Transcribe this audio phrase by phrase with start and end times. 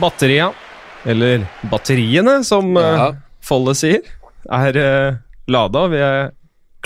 [0.00, 0.50] Batteria,
[1.06, 3.12] eller batteriene, som eh, Ja.
[3.46, 4.02] Folle sier,
[4.50, 5.84] er uh, lada.
[5.92, 6.32] Vi er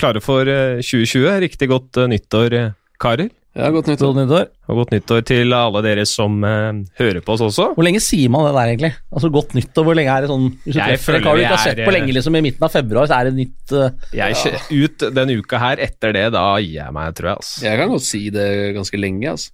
[0.00, 1.28] klare for eh, 2020.
[1.46, 3.30] Riktig godt eh, nyttår, eh, karer.
[3.58, 4.12] Ja, godt nyttår.
[4.12, 4.44] Godt nyttår.
[4.70, 7.70] Og godt nyttår til alle dere som eh, hører på oss også.
[7.76, 8.92] Hvor lenge sier man det der, egentlig?
[9.10, 11.40] Altså Godt nyttår, hvor lenge er det sånn Hvis du Jeg treffer en føler kar
[11.40, 13.74] du ikke har sett på lenge, liksom i midten av februar, så er det nytt
[13.74, 14.60] uh, Jeg ja.
[14.84, 17.42] Ut den uka her, etter det, da gir jeg meg, tror jeg.
[17.42, 17.64] Altså.
[17.66, 19.50] Jeg kan godt si det ganske lenge, altså.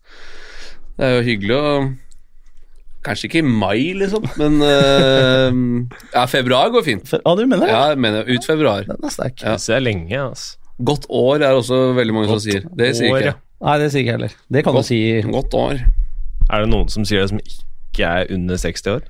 [0.96, 1.70] Det er jo hyggelig å
[3.06, 7.04] Kanskje ikke i mai, liksom, men uh, Ja, februar går fint.
[7.08, 7.72] fe- Ja, du mener det?
[7.72, 8.86] Ja, jeg mener ut februar.
[8.88, 9.40] Den er sterk.
[9.46, 9.54] Ja.
[9.56, 10.56] Så det er lenge, altså.
[10.84, 12.66] Godt år er også veldig mange som sier.
[12.76, 13.32] Det sier år, ikke ja.
[13.32, 13.42] jeg.
[13.66, 14.34] Nei, det sier ikke jeg heller.
[14.52, 14.98] Det kan du si.
[15.32, 15.78] Godt år.
[16.50, 19.06] Er det noen som sier det som ikke er under 60 år?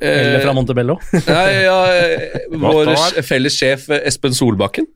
[0.00, 0.98] Eller fra Eh, Montebello.
[1.26, 2.92] Nei, ja, eh, vår
[3.26, 4.86] felles sjef eh, Espen Solbakken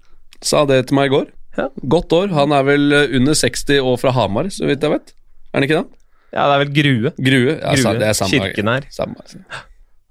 [0.44, 1.30] sa det til meg i går.
[1.58, 1.70] Ja.
[1.90, 2.28] Godt år.
[2.36, 5.14] Han er vel eh, under 60 og fra Hamar, så vidt jeg vet.
[5.50, 5.88] Er han ikke det?
[6.34, 7.12] Ja, det er vel Grue.
[7.28, 7.52] Grue.
[7.60, 7.92] Ja, Grue.
[8.00, 8.40] det er samme.
[8.48, 8.86] Kirken her.
[8.90, 9.14] samme.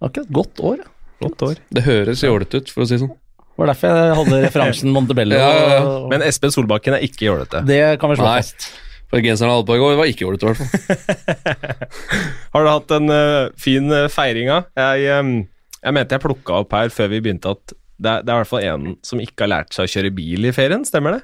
[0.03, 0.77] Akkurat godt år.
[0.85, 0.89] ja.
[1.23, 1.59] Godt år.
[1.71, 3.11] Det høres jålete ut, for å si det sånn.
[3.53, 5.37] Det var derfor jeg hadde referansen Montebello.
[5.37, 5.83] Ja, ja, ja.
[5.87, 7.61] og- Men Espen Solbakken er ikke jålete.
[7.67, 8.39] Det kan vi slå Nei.
[8.41, 8.71] fast.
[9.13, 11.83] For genseren han hadde på i går, var ikke jålete, i hvert fall.
[12.55, 14.65] Har du hatt en uh, fin uh, feiring av?
[14.79, 15.35] Jeg, um,
[15.83, 18.41] jeg mente jeg plukka opp her før vi begynte at det er, det er i
[18.41, 21.21] hvert fall en som ikke har lært seg å kjøre bil i ferien, stemmer det?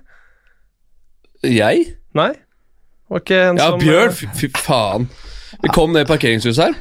[1.49, 1.87] Jeg?
[2.19, 2.29] Nei?
[3.09, 5.09] Var ikke en Ja, som Bjørn, eh, fy, fy faen.
[5.63, 6.77] Vi kom ned i parkeringshuset her.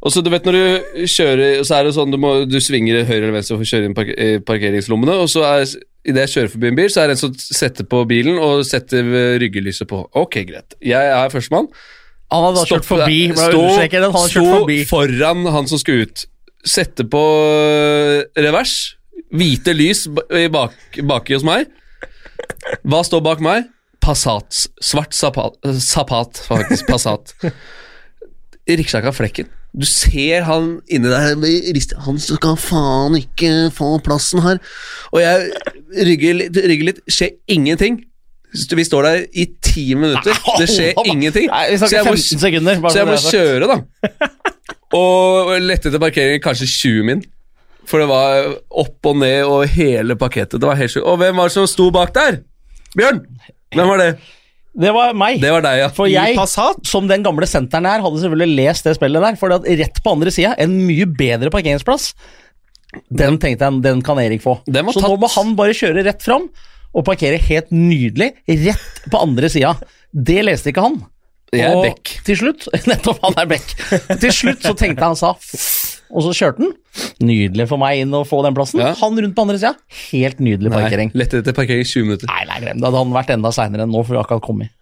[0.00, 3.02] Og så du vet når du kjører, så er det sånn du, må, du svinger
[3.04, 5.64] høyre eller venstre for å kjøre inn park eh, parkeringslommene, og så er
[6.00, 8.62] Idet jeg kjører forbi en bil, så er det en som setter på bilen og
[8.64, 9.98] setter eh, ryggelyset på.
[10.16, 10.72] Ok, greit.
[10.80, 11.66] Jeg er førstemann.
[12.32, 13.18] Han hadde Stopp, kjørt forbi.
[13.36, 14.78] Stå, Han stå kjørt forbi.
[14.88, 16.22] foran han som skulle ut.
[16.64, 18.72] Sette på øh, revers.
[19.28, 20.06] Hvite lys
[20.40, 20.72] i bak,
[21.04, 21.68] baki hos meg.
[22.80, 23.68] Hva står bak meg?
[24.10, 24.66] Passat.
[24.82, 26.88] Svart sapat, sapat faktisk.
[26.90, 27.34] Passat.
[28.66, 29.46] Riksjaka Flekken.
[29.70, 34.58] Du ser han inni der Han skal faen ikke få plassen her.
[35.14, 35.52] Og jeg
[36.08, 37.02] rygger litt, rygger litt.
[37.06, 38.00] Skjer ingenting.
[38.50, 40.34] Vi står der i ti minutter.
[40.58, 41.46] Det skjer ingenting.
[41.78, 42.82] Så jeg må sekunder.
[42.90, 43.78] så jeg må kjøre, da.
[44.98, 47.22] Og lette etter parkering kanskje 20 min.
[47.86, 50.58] For det var opp og ned og hele pakettet.
[50.58, 51.06] Det var helt sjukt.
[51.06, 52.42] Og hvem var det som sto bak der?
[52.98, 53.24] Bjørn!
[53.74, 54.10] Hvem var det?
[54.80, 55.40] Det var meg.
[55.42, 55.88] Det var deg, ja.
[55.94, 56.36] For jeg,
[56.86, 59.38] som den gamle senteren jeg er, hadde selvfølgelig lest det spillet der.
[59.38, 62.12] For rett på andre sida, en mye bedre parkeringsplass.
[63.10, 64.60] Den tenkte jeg, den kan Erik få.
[64.66, 66.48] Den var Så nå må han bare kjøre rett fram
[66.90, 68.32] og parkere helt nydelig
[68.64, 69.76] rett på andre sida.
[70.10, 70.98] Det leste ikke han.
[71.54, 72.16] Jeg er Og Beck.
[72.26, 73.74] Til slutt Nettopp, han er Beck.
[74.22, 75.34] Til slutt så tenkte jeg han sa
[76.10, 76.72] og så kjørte han.
[77.22, 78.82] Nydelig for meg inn å få den plassen.
[78.82, 78.92] Ja.
[79.02, 79.74] Han rundt på andre sida,
[80.10, 81.12] helt nydelig Nei, parkering.
[81.14, 82.30] lette etter parkering 20 minutter.
[82.32, 82.88] Nei, nei, glem det.
[82.88, 84.74] Hadde han vært enda seinere enn nå, for vi har akkurat kommet.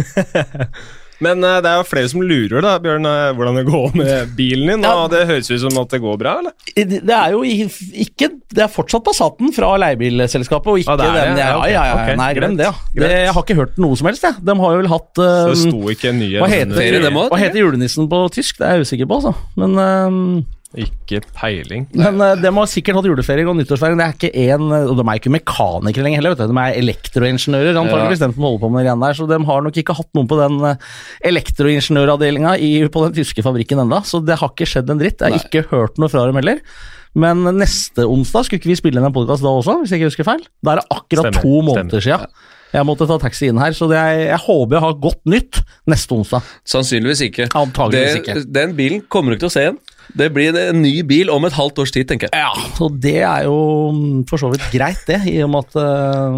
[1.20, 4.30] Men uh, det er jo flere som lurer, da, Bjørn, uh, hvordan det går med
[4.38, 4.86] bilen din.
[4.86, 4.94] Ja.
[5.04, 6.54] Og det høres ut som at det går bra, eller?
[6.76, 11.18] Det er jo ikke Det er fortsatt Passaten fra leiebilselskapet, og ikke Ah, det er
[11.30, 12.16] den ja, Ja, ja, ja, okay.
[12.20, 12.62] Nei, glem greit.
[12.62, 13.02] det, ja.
[13.04, 14.40] Det, jeg har ikke hørt noe som helst, jeg.
[14.48, 16.40] De har jo vel hatt Så eh, det sto ikke en nyhet.
[16.42, 18.58] hva, heter, hva heter julenissen på tysk?
[18.60, 19.34] Det er jeg usikker på, altså.
[19.60, 21.88] Men, eh, Ikke peiling.
[21.90, 23.98] men uh, de har sikkert hatt juleferie og nyttårsfeiring.
[23.98, 26.52] Det er ikke en, og De er ikke mekanikere lenger heller, vet du.
[26.52, 29.18] de er elektroingeniører, antakeligvis, de som holder på med det der.
[29.18, 30.86] Så de har nok ikke hatt noen på den eh,
[31.32, 32.54] elektroingeniøravdelinga
[32.94, 35.18] på den tyske fabrikken enda, så det har ikke skjedd en dritt.
[35.18, 35.42] Jeg har Nei.
[35.50, 36.62] ikke hørt noe fra dem heller.
[37.18, 40.12] Men neste onsdag skulle ikke vi spille inn en podkast da også, hvis jeg ikke
[40.12, 40.46] husker feil?
[40.62, 42.30] Da er det akkurat Stemmer, to måneder siden.
[42.70, 45.58] Jeg måtte ta taxi inn her, så det er, jeg håper jeg har godt nytt
[45.90, 46.52] neste onsdag.
[46.70, 47.48] Sannsynligvis ikke.
[47.58, 48.36] Antageligvis ikke.
[48.46, 49.80] den bilen kommer du ikke til å se igjen.
[50.18, 52.42] Det blir en ny bil om et halvt års tid, tenker jeg.
[52.42, 53.58] Ja, så det er jo
[53.94, 56.36] mm, for så vidt greit, det, i og med at uh,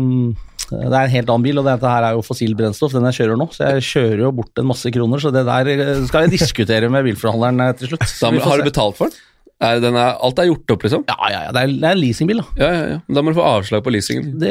[0.73, 3.21] det er en helt annen bil, og dette her er jo fossil brennstoff, den jeg
[3.21, 6.27] kjører nå, så jeg kjører jo bort en masse kroner, så det der øh, skal
[6.27, 8.07] jeg diskutere med bilforhandleren øh, til slutt.
[8.09, 9.21] Da, har du betalt for den?
[9.63, 11.05] Er, den er, alt er gjort opp, liksom?
[11.07, 12.47] Ja, ja, ja, det er, det er en leasingbil, da.
[12.59, 12.97] Ja, ja, ja.
[13.15, 14.33] Da må du få avslag på leasingen.
[14.43, 14.51] Det,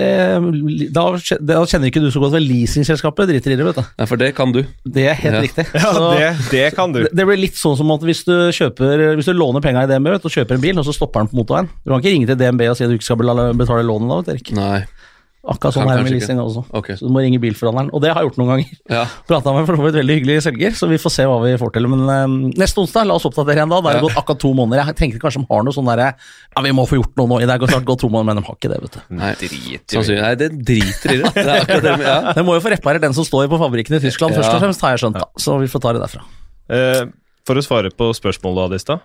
[0.95, 1.03] da,
[1.51, 3.83] da kjenner ikke du så godt ved leasingselskapet, driter i det, vet du.
[3.99, 4.61] Nei, for det kan du.
[4.87, 5.41] Det er helt Ja.
[5.43, 5.65] riktig.
[5.75, 7.01] Ja, Så- det, det kan du.
[7.03, 9.91] Det- Det blir litt sånn som at hvis du kjøper Hvis du låner penger i
[9.91, 12.13] DNB vet, og kjøper en bil, og så stopper den på motorveien Du kan ikke
[12.15, 14.51] ringe til DNB og si at du ikke skal betale lånet da, vet du, Erik.
[14.57, 14.85] Nei.
[15.41, 16.61] Akkurat sånn er det med leasing også.
[16.77, 16.93] Okay.
[16.99, 17.87] Så du må ringe bilforhandleren.
[17.97, 18.73] Og det har jeg gjort noen ganger.
[18.93, 19.05] Ja.
[19.31, 21.71] Prata med for så vidt veldig hyggelig selger, så vi får se hva vi får
[21.73, 21.87] til.
[21.89, 23.79] Men eh, neste onsdag, la oss oppdatere igjen da.
[23.81, 24.05] Da er det Ja.
[24.05, 24.85] gått akkurat to måneder.
[24.91, 27.39] Jeg tenkte kanskje de har noe sånn derre Ja, vi må få gjort noe nå.
[27.41, 29.01] I Det har snart gått to måneder, men de har ikke det, vet du.
[29.17, 29.97] Nei, Drit.
[30.21, 31.33] Nei, det driter i det.
[31.33, 32.17] det er det, ja.
[32.37, 34.43] De må jo få reparert den som står på fabrikken i Tyskland, Ja.
[34.43, 35.17] først og fremst, har jeg skjønt.
[35.17, 35.25] da.
[35.41, 36.21] Så vi får ta det derfra.
[36.69, 37.09] Uh,
[37.49, 39.01] for å svare på spørsmålet i stad.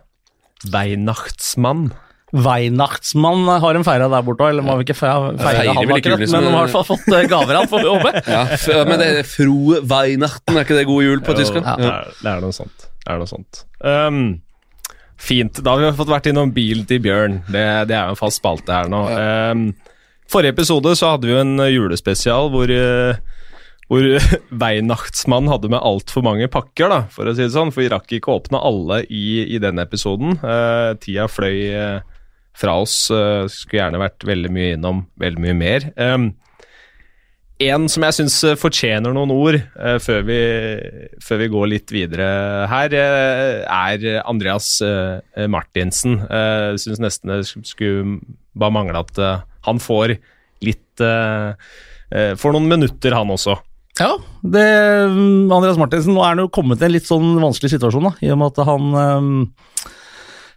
[0.72, 1.92] Weihnachtsmann.
[2.44, 6.24] Weihnachtsmann har en feira der borte òg, eller må vi ikke feire, Feirer han akkurat,
[6.24, 8.12] men de har i hvert fall fått eh, gaver av, får vi håpe.
[8.36, 8.42] ja.
[8.88, 11.60] Men det er Frohe Weihnachten, er ikke det god jul på tysk?
[11.62, 12.88] Ja, det, er, det er noe sånt.
[13.00, 13.62] Det er noe sånt.
[13.80, 14.26] Um,
[15.16, 15.62] Fint.
[15.64, 17.40] Da har vi fått vært innom bil til Bjørn.
[17.48, 19.00] Det, det er jo en fast spalte her nå.
[19.08, 19.70] Um,
[20.28, 23.16] forrige episode så hadde vi jo en julespesial hvor, uh,
[23.88, 24.04] hvor
[24.62, 27.72] Weihnachtsmann hadde med altfor mange pakker, da, for å si det sånn.
[27.72, 30.36] For vi rakk ikke å åpne alle i, i den episoden.
[30.44, 32.04] Uh, tida fløy uh,
[32.56, 33.06] fra oss.
[33.52, 35.88] skulle gjerne vært veldig mye innom veldig mye mer.
[37.66, 40.40] En som jeg syns fortjener noen ord uh, før, vi,
[41.24, 42.26] før, vi, går litt videre
[42.68, 44.74] her, er Andreas
[45.48, 46.18] Martinsen.
[46.28, 48.18] Uh, syns nesten det skulle
[48.56, 49.20] bare mangle at
[49.68, 50.18] han får
[50.64, 50.82] litt
[52.06, 53.56] Får noen minutter, han også.
[53.96, 54.12] Ja,
[54.44, 54.64] det,
[55.52, 58.32] Andreas Martinsen nå er han jo kommet i en litt sånn vanskelig situasjon, da, i
[58.32, 58.96] og med at han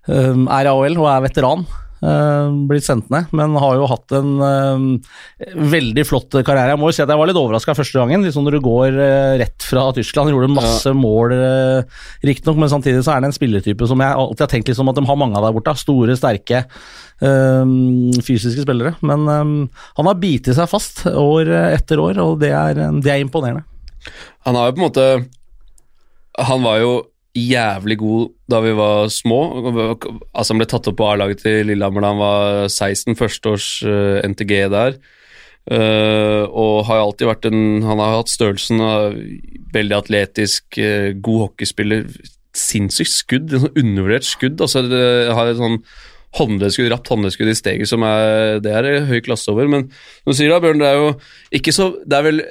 [0.09, 1.63] um, er AHL og er veteran.
[1.99, 4.83] Uh, blitt sendt ned, men har jo hatt en uh,
[5.73, 6.71] veldig flott karriere.
[6.71, 8.95] Jeg må jo si at jeg var litt overraska første gangen, liksom når du går
[8.95, 10.31] uh, rett fra Tyskland.
[10.31, 14.45] Gjorde masse mål, uh, riktignok, men samtidig så er det en spillertype som jeg alltid
[14.45, 15.75] har tenkt liksom at de har mange av der borte.
[15.79, 16.63] Store, sterke,
[17.19, 18.93] fysiske spillere.
[19.05, 23.65] Men han har bitt seg fast år etter år, og det er, det er imponerende.
[24.47, 25.05] Han har jo på en måte
[26.39, 26.91] Han var jo
[27.49, 29.39] jævlig god da vi var små.
[30.33, 33.93] Altså Han ble tatt opp på A-laget til Lillehammer da han var 16, førsteårs uh,
[34.19, 34.99] eh, NTG der.
[35.69, 39.17] Uh, og har alltid vært en Han har hatt størrelsen av
[39.75, 42.07] veldig atletisk, uh, god hockeyspiller.
[42.57, 44.61] Sinnssykt skudd, en sånn undervurdert skudd.
[44.65, 45.03] Altså det,
[45.37, 45.77] har et sånn
[46.37, 49.69] håndleddskudd, rapt håndleddskudd i steget som er Det er høy klasse over.
[49.69, 49.87] Men
[50.23, 51.13] som du sier da, Bjørn, det er jo
[51.59, 52.43] ikke så Det er vel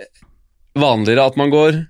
[0.79, 1.82] vanligere at man går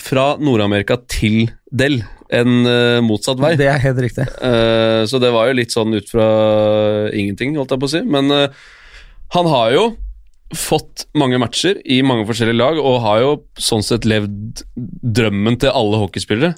[0.00, 3.54] fra Nord-Amerika til Del enn uh, motsatt vei.
[3.60, 4.26] Det er helt riktig.
[4.40, 6.28] Uh, så det var jo litt sånn ut fra
[7.12, 8.02] ingenting, holdt jeg på å si.
[8.06, 8.64] Men uh,
[9.36, 9.84] han har jo
[10.54, 15.72] fått mange matcher i mange forskjellige lag, og har jo sånn sett levd drømmen til
[15.74, 16.52] alle hockeyspillere.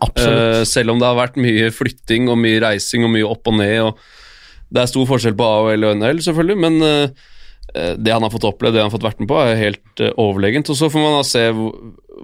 [0.68, 3.78] selv om det har vært mye flytting og mye reising og mye opp og ned.
[3.86, 6.76] og Det er stor forskjell på AHL og NHL, selvfølgelig, men
[7.96, 10.68] det han har fått oppleve, det han har fått vært med på, er helt overlegent.
[10.74, 11.72] Og så får man da se hvor,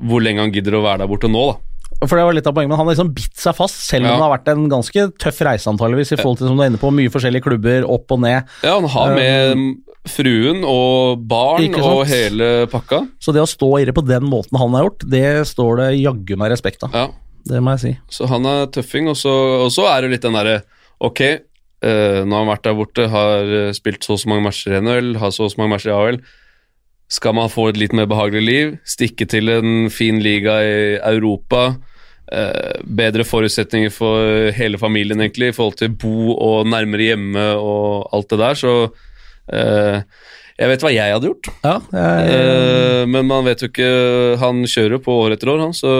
[0.02, 1.71] hvor lenge han gidder å være der borte nå, da.
[2.02, 4.10] For det var litt av poenget, men Han har liksom bitt seg fast, selv om
[4.10, 4.18] ja.
[4.18, 6.80] det har vært en ganske tøff reise antageligvis, i forhold til som du er inne
[6.82, 8.50] på, mye forskjellige klubber, opp og ned.
[8.66, 9.66] Ja, han har med um,
[10.10, 13.04] fruen og barn og hele pakka.
[13.22, 15.88] Så det å stå i det på den måten han har gjort, det står det
[16.00, 16.96] jaggu meg respekt av.
[16.96, 17.06] Ja.
[17.42, 17.94] Det må jeg si.
[18.14, 19.32] Så han er tøffing, og så,
[19.64, 20.60] og så er det litt den derre
[21.02, 24.46] Ok, uh, nå har han vært der borte, har eh, spilt så og så mange
[24.46, 26.20] matcher i NHL, har så og så mange matcher i AL.
[27.10, 31.72] Skal man få et litt mer behagelig liv, stikke til en fin liga i Europa
[32.84, 38.30] bedre forutsetninger for hele familien, egentlig, i forhold til bo og nærmere hjemme og alt
[38.32, 38.74] det der, så
[39.52, 39.98] eh,
[40.60, 43.88] jeg vet hva jeg hadde gjort, ja, jeg, eh, men man vet jo ikke
[44.42, 45.92] Han kjører jo på år etter år, han, så,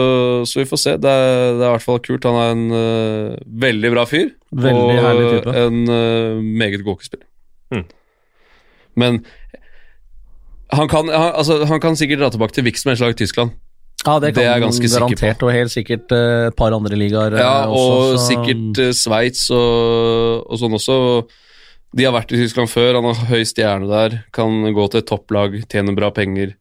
[0.47, 0.93] så vi får se.
[1.01, 2.27] Det er, det er, i hvert fall kult.
[2.29, 4.29] Han er en uh, veldig bra fyr.
[4.53, 5.55] Veldig og type.
[5.63, 7.27] en uh, meget god hockeyspiller.
[7.73, 7.83] Mm.
[9.01, 9.19] Men
[10.73, 13.19] han kan, han, altså, han kan sikkert dra tilbake til hvilket som helst lag i
[13.23, 13.57] Tyskland.
[14.03, 15.47] Ja, det, det er ganske garantert, på.
[15.47, 17.37] og helt sikkert uh, et par andre ligaer.
[17.39, 18.25] Ja, eh, også, og så.
[18.27, 20.97] sikkert uh, Sveits og, og, sånn også.
[21.93, 25.07] De har vært i Tyskland før, han har høy stjerne der, kan gå til et
[25.07, 26.55] topplag, tjene bra penger.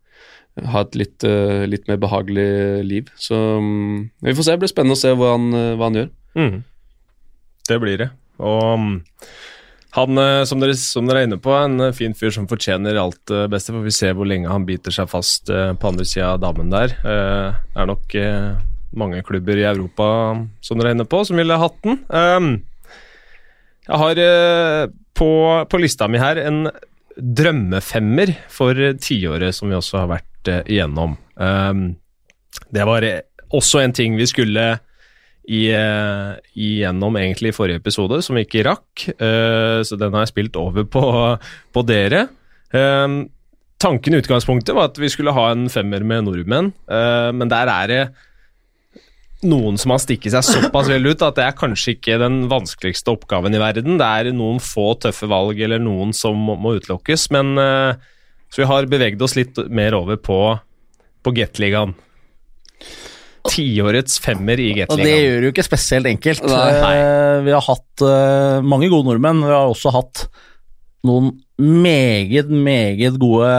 [0.70, 2.50] Ha et litt, uh, litt mer behagelig
[2.87, 3.11] liv.
[3.18, 5.49] Så um, vi får se, det blir spennende å se hva han,
[5.80, 6.12] hva han gjør.
[6.38, 6.58] Mm.
[7.70, 8.12] Det blir det.
[8.42, 8.92] Og um,
[9.94, 12.96] han, eh, som dere, som dere, er inne på, en eh, fin fyr som fortjener
[12.96, 13.75] alt det beste.
[13.75, 16.72] Får vi se hvor lenge han biter seg fast eh, på andre sida av damen
[16.72, 16.94] der.
[17.02, 18.16] Det er nok
[18.96, 20.06] mange klubber i Europa
[20.64, 21.99] som dere er inne på, som ville hatt den.
[22.12, 22.49] Ehm,
[23.87, 24.20] jeg har
[25.16, 25.30] på,
[25.68, 26.66] på lista mi her en
[27.16, 31.16] drømmefemmer for tiåret som vi også har vært igjennom.
[31.40, 31.84] Ehm,
[32.72, 33.08] det var
[33.52, 34.66] også en ting vi skulle
[35.49, 39.06] i, uh, igjennom egentlig i forrige episode, som vi ikke rakk.
[39.18, 41.04] Uh, så den har jeg spilt over på,
[41.75, 42.26] på dere.
[42.75, 43.25] Uh,
[43.82, 47.88] tanken i utgangspunktet var at vi skulle ha en femmer med nordmenn, men der er
[47.90, 48.02] det
[49.42, 53.11] noen som har stikket seg såpass vel ut at det er kanskje ikke den vanskeligste
[53.11, 53.99] oppgaven i verden.
[53.99, 58.70] Det er noen få tøffe valg eller noen som må, må utelukkes, men Så vi
[58.70, 60.38] har beveget oss litt mer over på,
[61.26, 61.96] på Gateligaen
[63.50, 65.00] tiårets femmer i Gatlingham.
[65.00, 66.46] Og det gjør det jo ikke spesielt enkelt.
[66.46, 66.66] Nei.
[66.70, 69.42] Eh, vi har hatt uh, mange gode nordmenn.
[69.44, 70.26] Vi har også hatt
[71.06, 73.50] noen meget, meget gode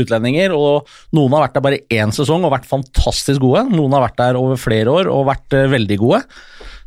[0.00, 0.54] utlendinger.
[0.56, 3.66] Og noen har vært der bare én sesong og vært fantastisk gode.
[3.72, 6.22] Noen har vært der over flere år og vært uh, veldig gode.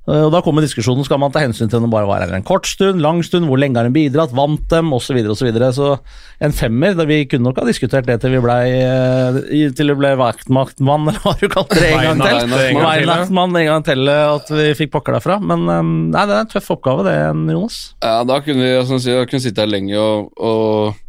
[0.07, 2.43] Eh, Og Da kommer diskusjonen skal man ta hensyn til om bare var her en
[2.43, 5.15] kort stund, lang stund, hvor lenge har hun bidratt, vant dem osv.
[5.33, 8.41] Så, videre, og så, så en femmer Vi kunne nok ha diskutert det til vi
[8.43, 12.57] ble, eh, til vi ble vaktmaktmann, eller hva du kalte det, en gang til.
[12.83, 15.39] Weihnacht, en gang til, eh, at vi fikk pokker derfra.
[15.39, 15.65] Men
[16.11, 17.15] nei, det er en tøff oppgave, det,
[17.53, 17.79] Jonas.
[18.03, 20.99] Ja, da kunne vi som jeg kunne sitte her lenge og, og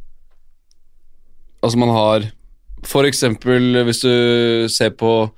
[1.65, 2.27] Altså, man har
[2.85, 5.31] For eksempel hvis du ser på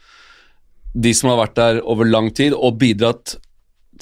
[0.97, 3.37] de som har vært der over lang tid og bidratt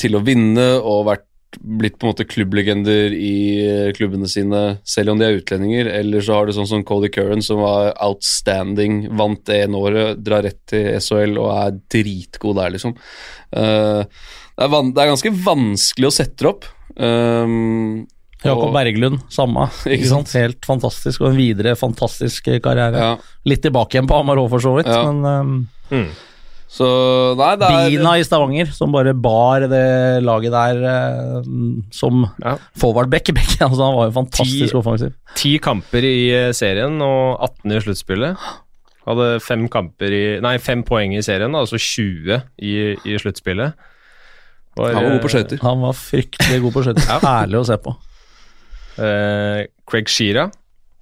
[0.01, 5.13] til å vinne og vært, blitt på en måte klubblegender i eh, klubbene sine, selv
[5.13, 5.91] om de er utlendinger.
[6.01, 10.25] Eller så har du sånn som Cody Curran, som var outstanding, vant det ene året,
[10.27, 12.97] drar rett til SHL og er dritgod der, liksom.
[13.55, 16.67] Uh, det, er van det er ganske vanskelig å sette det opp.
[16.99, 18.03] Um,
[18.45, 19.71] Jakob Berglund, samme.
[19.95, 20.35] Ikke sant?
[20.37, 23.01] Helt fantastisk, og en videre fantastisk karriere.
[23.01, 23.15] Ja,
[23.49, 24.91] Litt tilbake igjen på Amarå, for så vidt.
[24.91, 25.07] Ja.
[25.07, 26.09] Men um,
[26.75, 26.87] så
[27.39, 29.85] nei, det er Bina i Stavanger, som bare bar det
[30.27, 31.47] laget der eh,
[31.95, 32.57] som Ja.
[32.83, 33.31] forward-back.
[33.37, 33.53] back.
[33.69, 35.13] Altså, han var jo fantastisk Ti- offensiv.
[35.39, 38.49] Ti kamper i eh, serien og 18 i sluttspillet.
[39.05, 43.75] Hadde fem, kamper i, nei, fem poeng i serien, da, altså 20 i, i sluttspillet.
[44.75, 45.61] Han var god på skøyter.
[45.63, 47.11] Han var fryktelig god på skøyter.
[47.29, 47.93] Herlig å se på.
[49.05, 50.49] Eh, Craig Sheara,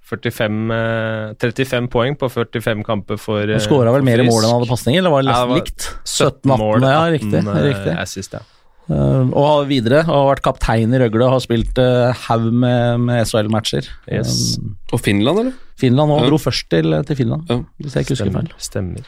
[0.09, 4.43] 45, eh, 35 poeng på 45 kamper for Du eh, skåra vel mer i mål
[4.43, 5.87] enn han hadde pasninger, eller var det nesten likt?
[6.03, 7.39] 17 mål, 17-18, ja, riktig.
[7.47, 7.95] eh, riktig.
[8.03, 8.43] assist, ja.
[8.91, 12.99] Uh, og har videre har vært kaptein i Røgle og har spilt uh, haug med,
[13.07, 13.87] med SHL-matcher.
[14.11, 14.57] Yes.
[14.59, 15.53] Um, Og Finland, eller?
[15.79, 16.27] Finland òg, Ja.
[16.33, 17.61] dro først til, til Finland, Ja.
[17.79, 18.49] hvis jeg ikke husker feil.
[18.59, 19.07] Stemmer.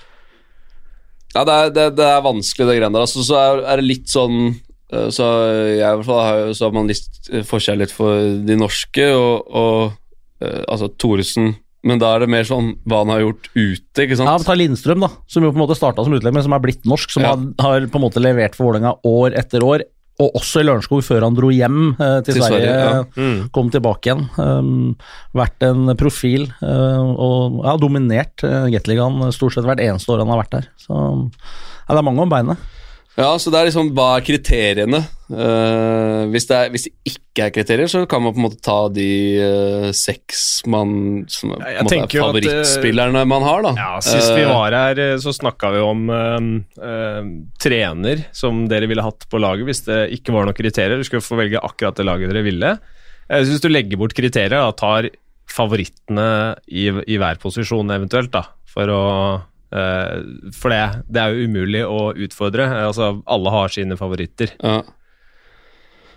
[1.35, 3.03] Ja, det er, det, det er vanskelig, det greiene der.
[3.03, 4.37] Altså, så er, er det litt sånn
[4.95, 5.27] eh, Så
[5.75, 9.09] jeg i hvert fall har, jo- så har man litt eh, forkjærlighet for de norske,
[9.11, 9.97] og, og eh,
[10.41, 14.23] altså Thoresen Men da er det mer sånn hva han har gjort ute, ikke Ja,
[14.23, 14.45] sant?
[14.47, 16.83] Ta Lindstrøm, da, som jo på en måte starta som utlending, men som er blitt
[16.89, 17.11] norsk.
[17.13, 17.35] Som Ja.
[17.35, 19.83] har, har på en måte levert for Vålerenga år etter år,
[20.17, 22.71] og også i Lørenskog før han dro hjem eh, til, Til Sverige.
[22.71, 23.03] Sverige, ja.
[23.19, 23.49] Mm.
[23.53, 24.23] Kom tilbake igjen.
[24.39, 24.95] Um,
[25.35, 30.31] vært en profil uh, og ja, dominert uh, Gateligaen stort sett hvert eneste år han
[30.33, 30.69] har vært der.
[30.79, 32.57] Så ja, det er mange om beinet.
[33.15, 34.99] Ja, så det er liksom Hva er kriteriene?
[35.25, 38.59] Uh, hvis, det er, hvis det ikke er kriterier, så kan man på en måte
[38.63, 39.07] ta de
[39.39, 43.71] uh, seks man som Ja, er favorittspillerne at, uh, man har, da.
[43.79, 46.51] Ja, Sist vi Eh, var her, eh, så snakka vi om eh,
[46.91, 47.31] eh,
[47.63, 50.99] trener som dere ville hatt på laget hvis det ikke var noen kriterier.
[50.99, 52.75] Du skulle få velge akkurat det laget dere ville.
[53.31, 55.09] Jeg synes du legger bort kriterier, da, tar
[55.55, 56.29] favorittene
[56.67, 59.01] i, i hver posisjon eventuelt, da, for å
[59.39, 59.43] eh,
[60.55, 62.67] For det, det er jo umulig å utfordre.
[62.85, 64.55] Altså, alle har sine favoritter.
[64.63, 64.81] ja.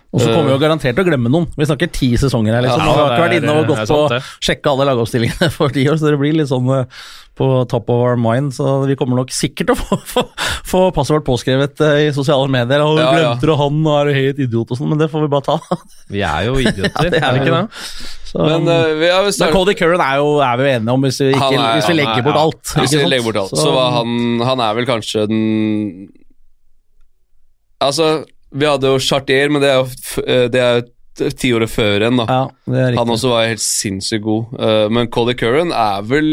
[0.09, 1.43] Og så kommer vi jo garantert til å glemme noen.
[1.53, 2.81] Vi snakker ti sesonger her, liksom.
[2.81, 5.83] Ja, har ikke vært inne og gått på å sjekke sjekka alle lagoppstillingene for ti
[5.85, 7.03] år, så det blir litt sånn eh,
[7.37, 8.49] på top of our mind.
[8.57, 10.23] Så vi kommer nok sikkert til å få, få,
[10.71, 12.81] få passord påskrevet eh, i sosiale medier.
[12.87, 13.19] Og Ja, ja.
[13.35, 15.45] glemte du han og er du helt idiot og sånn, men det får vi bare
[15.51, 15.77] ta.
[16.09, 17.61] Vi er jo idioter, ja, det er vi ikke det?
[18.29, 20.73] Så, Men uh, eh, vi har jo startet- Cody Curran er, jo, er vi jo
[20.77, 22.43] enige om, hvis vi, ikke, er- hvis vi legger er- bort ja.
[22.45, 22.73] alt.
[22.83, 25.43] Hvis vi legger bort alt, så, så han Han er vel kanskje den
[27.81, 28.09] Altså,
[28.51, 32.19] vi hadde jo Chartier, men det er jo eh, Det er jo tiåret før en,
[32.21, 32.25] da.
[32.31, 32.83] Ja, det.
[32.97, 34.53] Han også var helt sinnssykt god.
[34.59, 36.29] Eh, men Cody Curran er vel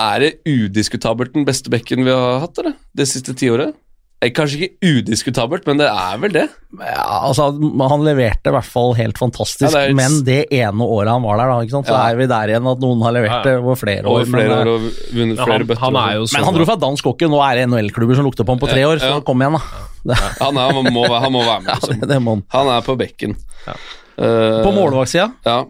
[0.00, 2.74] Er det udiskutabelt den beste bekken vi har hatt, eller?
[2.96, 3.74] Det siste tiåret?
[4.24, 6.44] Eh, Kanskje ikke udiskutabelt, men det er vel det?
[6.80, 7.50] Ja, altså,
[7.90, 11.22] han leverte i hvert fall helt fantastisk, Ja, det er- men det ene året han
[11.22, 11.86] var der, da, ikke sant?
[11.86, 12.08] så Ja.
[12.10, 13.42] er vi der igjen at noen har levert Ja, ja.
[13.44, 14.10] det over flere år.
[14.14, 14.80] Over flere men, eh, år og
[15.14, 15.78] vunnet flere han, bøtter.
[15.84, 16.32] han er jo sånn.
[16.40, 18.68] Men han dro fra dansk hockey, nå er det NHL-klubber som lukter på ham på
[18.72, 19.20] tre år, så Ja.
[19.20, 19.60] kom igjen, da.
[20.40, 22.00] Han, er, han, må, være- han må være med, ja, liksom.
[22.00, 22.42] det, det må han.
[22.52, 23.36] Han er på bekken.
[23.66, 23.72] Ja.
[24.18, 25.64] Eh, På målvaktsida, Ja.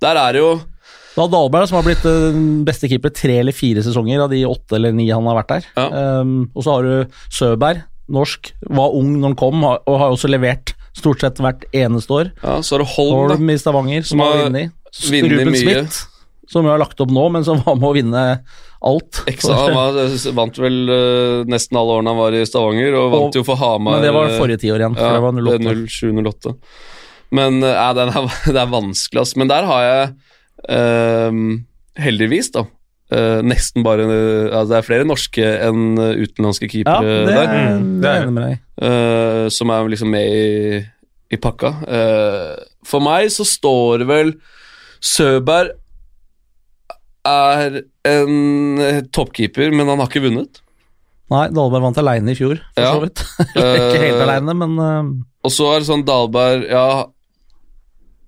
[0.00, 0.60] Der er det jo
[1.16, 2.02] da Dahlberg, som har blitt
[2.66, 5.64] beste keeper tre eller fire sesonger av de åtte eller ni han har vært der.
[5.76, 6.20] Ja.
[6.22, 10.28] Um, og så har du Søberg, norsk, var ung når han kom, og har også
[10.30, 12.32] levert stort sett hvert eneste år.
[12.42, 13.30] Ja, så er det Holm.
[13.32, 14.74] Holm i Stavanger, som Som har vunnet.
[14.94, 15.56] Ruben.
[15.58, 16.04] Smith,
[16.50, 18.24] som jo har lagt opp nå, men som var med å vinne
[18.84, 19.22] alt.
[19.30, 19.96] Eksa, var,
[20.36, 23.58] vant vel uh, nesten alle årene han var i Stavanger, og vant Og- jo for
[23.58, 23.98] Hamar.
[23.98, 25.74] Men det var eh, forrige tiår igjen, for Ja, det var 08.
[25.88, 26.54] 07-08.
[27.34, 29.34] Men eh, ja, er, det er vanskelig, ass.
[29.40, 30.14] Men der har jeg
[30.68, 31.42] uh,
[32.04, 32.68] heldigvis, da
[33.46, 37.54] nesten bare eh, altså Det er flere norske enn utenlandske utenlandske Ja, keepere det, der,
[37.54, 40.82] Mm, det det er er enig med deg eh, som er liksom med i,
[41.34, 41.70] i pakka.
[41.88, 44.34] Uh, for meg så står det vel
[45.04, 45.72] Søberg
[47.24, 48.34] er en
[48.84, 50.60] eh, toppkeeper, men han har ikke vunnet.
[51.32, 52.90] Nei, Dahlberg vant aleine i fjor, for Ja.
[52.92, 53.22] så vidt.
[53.56, 55.12] Ikke helt Eh, aleine, men uh...
[55.44, 57.06] Og så er det sånn Dahlberg Ja,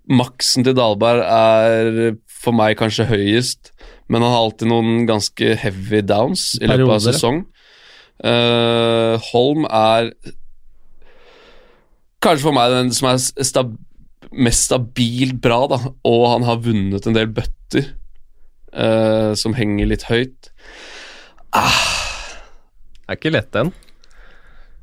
[0.09, 3.73] maksen til Dahlberg er for meg kanskje høyest,
[4.09, 7.45] men han har alltid noen ganske heavy downs i løpet av sesong.
[8.23, 10.13] Uh, Holm er
[12.25, 13.75] kanskje for meg den som er stab
[14.37, 15.79] mest stabilt bra, da.
[16.09, 17.91] Og han har vunnet en del bøtter
[18.75, 20.51] uh, som henger litt høyt.
[21.57, 23.73] Det er ikke lett, den.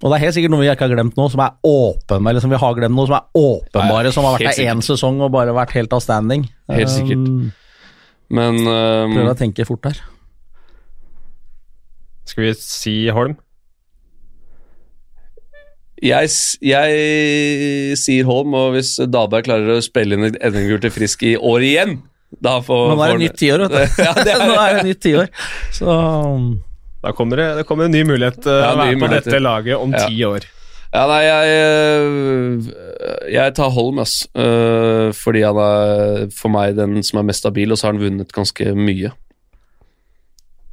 [0.04, 2.44] Og det er helt sikkert noe vi ikke har glemt nå, som er åpenbare, eller
[2.44, 5.22] som vi har glemt noe som er åpenbare, Nei, som har vært der én sesong
[5.24, 6.48] og bare vært helt outstanding.
[6.72, 7.30] Helt sikkert.
[7.30, 7.52] Um,
[8.34, 10.00] Men um, Prøver å tenke fort her.
[12.26, 13.36] Skal vi si Holm?
[16.04, 16.28] jeg,
[16.68, 21.36] jeg sier Holm, og hvis Dahlberg klarer å spille inn et NM-gull til Frisk i
[21.40, 21.94] år igjen,
[22.44, 24.02] da får nå er det nytt tiår, vet du.
[24.08, 25.30] Ja, det er- nå er det nytt tiår.
[25.78, 26.50] Så um,
[27.06, 29.30] Da kommer det, det kommer en ny mulighet uh, Ja, å være nye på muligheter.
[29.32, 30.04] dette laget om Ja.
[30.10, 30.50] ti år.
[30.94, 32.66] Ja, nei, jeg øh,
[33.34, 34.28] Jeg tar Holm, ass.
[34.38, 38.04] Øh, fordi han er for meg den som er mest stabil, og så har han
[38.04, 39.10] vunnet ganske mye.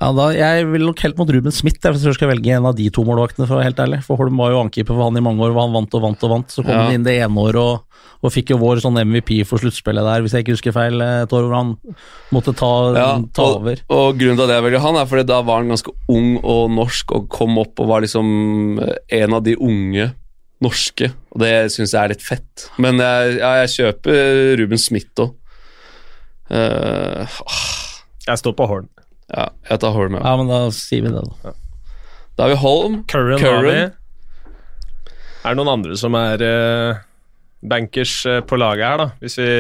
[0.01, 2.65] Ja, da, jeg vil nok helt mot Ruben Smith jeg, hvis jeg skal velge en
[2.71, 3.99] av de to målvaktene, for å være helt ærlig.
[4.07, 6.25] For Holm var jo ankeeper for han i mange år, hvor han vant og vant
[6.25, 6.49] og vant.
[6.55, 6.83] Så kom Ja.
[6.87, 7.83] han inn det ene året og,
[8.25, 11.23] og fikk jo vår sånn MVP for sluttspillet der, hvis jeg ikke husker feil, Torv,
[11.25, 11.75] et år hvor han
[12.33, 13.83] måtte ta, Ja, ta og, over.
[13.93, 16.71] og grunnen til at jeg velger han, er fordi da var han ganske ung og
[16.79, 20.11] norsk og kom opp og var liksom øh, en av de unge
[20.61, 21.11] norske.
[21.33, 22.67] Og det syns jeg er litt fett.
[22.81, 25.33] Men jeg, ja, jeg kjøper Ruben Smith òg.
[26.51, 28.89] Jeg står på Holm.
[29.31, 30.23] Ja, jeg tar Holm, ja.
[30.27, 31.53] Ja, men da sier vi det, da.
[32.37, 32.99] Da har vi Holm.
[33.11, 33.39] Curran.
[33.43, 33.93] Curran.
[35.41, 37.01] Er det noen andre som er uh,
[37.71, 39.09] bankers uh, på laget her, da?
[39.23, 39.51] Hvis vi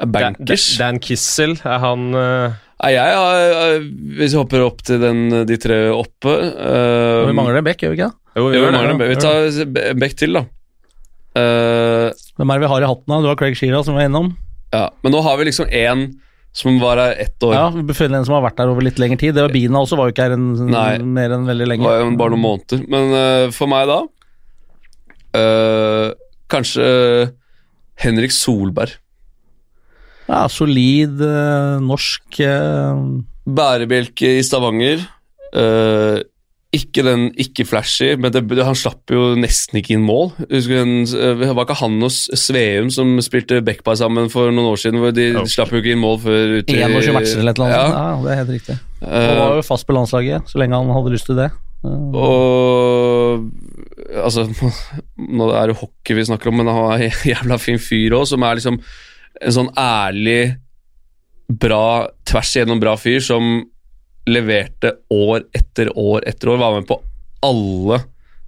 [0.00, 0.78] Bankers.
[0.78, 2.54] Dan, Dan Kissel, er han uh...
[2.80, 3.82] Nei, jeg har,
[4.16, 7.92] hvis vi hopper opp til den, de tre oppe uh, vi mangler en bekk, gjør
[7.92, 8.16] vi ikke det?
[8.38, 9.10] Jo, Jo, gjør vi det, mangler en bekk.
[9.10, 10.42] Vi tar en bekk til, da.
[11.40, 12.06] Eh,
[12.40, 13.06] Hvem er det vi har i hatten?
[13.12, 13.18] da?
[13.22, 14.32] Du har Craig Shearer, som vi var innom.
[14.74, 14.86] ja.
[15.04, 16.06] Men nå har vi liksom én
[16.52, 17.54] som var her ett år.
[17.54, 19.36] Ja, vi en som har vært der over litt lengre tid.
[19.36, 20.98] Det var Bina også, var jo ikke her en, Nei.
[20.98, 21.86] mer enn veldig lenge.
[21.86, 22.82] var jo bare noen måneder.
[22.90, 24.00] Men uh, for meg da
[25.38, 26.08] uh,
[26.50, 26.88] Kanskje
[28.00, 28.96] Henrik Solberg.
[30.30, 31.18] Ja, solid
[31.82, 32.38] norsk
[33.50, 35.02] Bærebjelke i Stavanger.
[36.72, 40.28] Ikke den ikke-flashy, men det, han slapp jo nesten ikke inn mål.
[40.52, 40.84] Husker
[41.18, 45.00] eh, Var ikke han og Sveum som spilte backpar sammen for noen år siden?
[45.02, 45.42] hvor De Jo.
[45.50, 47.80] slapp jo ikke inn mål før uti 21 matcher eller et eller annet.
[47.80, 47.88] Ja.
[47.90, 48.78] Ja, det er helt riktig.
[49.02, 51.50] Han Eh, var jo fast på landslaget så lenge han hadde lyst til det.
[51.82, 53.50] Eh, Og
[54.20, 54.46] Altså,
[55.38, 58.26] nå er det hockey vi snakker om, men han er en jævla fin fyr òg,
[58.26, 58.78] som er liksom
[59.40, 60.56] en sånn ærlig,
[61.50, 63.64] bra, tvers igjennom bra fyr som
[64.30, 66.60] leverte år etter år etter år.
[66.62, 67.00] Var med på
[67.46, 68.00] alle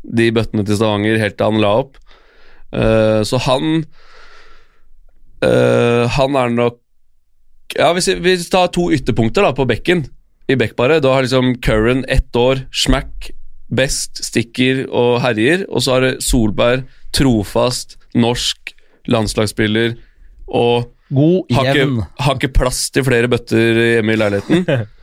[0.03, 1.99] de bøttene til Stavanger helt til han la opp.
[2.73, 3.83] Uh, så han
[5.45, 6.79] uh, Han er nok
[7.77, 10.07] Ja, hvis vi, tar to ytterpunkter da på bekken
[10.49, 11.03] i backparet.
[11.05, 13.31] Da har liksom Curran ett år, smack,
[13.73, 15.64] best, stikker og herjer.
[15.71, 16.85] Og så har det Solberg,
[17.16, 18.75] trofast, norsk,
[19.09, 19.97] landslagsspiller
[20.53, 24.66] og God har ikke, har ikke plass til flere bøtter hjemme i leiligheten.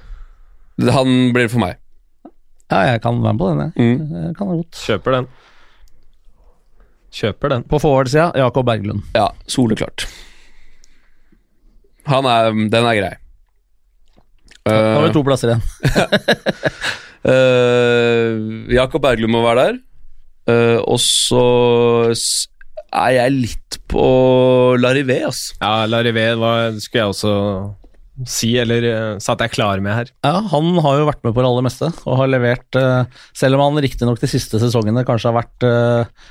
[0.88, 1.80] Han blir for meg.
[2.70, 3.72] Ja, jeg kan være med på den, jeg.
[3.76, 4.16] Mm.
[4.16, 4.36] jeg.
[4.38, 4.82] Kan godt.
[4.86, 5.30] Kjøper den.
[7.20, 7.64] Kjøper den.
[7.70, 9.02] På forward-sida, Jakob Berglund.
[9.18, 10.06] Ja, soleklart.
[12.10, 13.16] Han er, den er grei.
[14.70, 15.64] Nå har vi Uh, to plasser igjen.
[17.26, 18.34] uh,
[18.80, 19.80] Jakob Berglund må være der.
[20.50, 21.42] Uh, og så
[22.94, 24.06] er jeg litt på
[24.82, 25.58] Larivé, altså.
[25.62, 26.28] Ja, Larivé
[26.82, 27.34] skulle jeg også
[28.28, 30.12] si, eller uh, satt jeg klar med her.
[30.26, 33.06] Ja, Han har jo vært med på det aller meste og har levert uh,
[33.38, 36.30] Selv om han riktignok de siste sesongene kanskje har vært uh,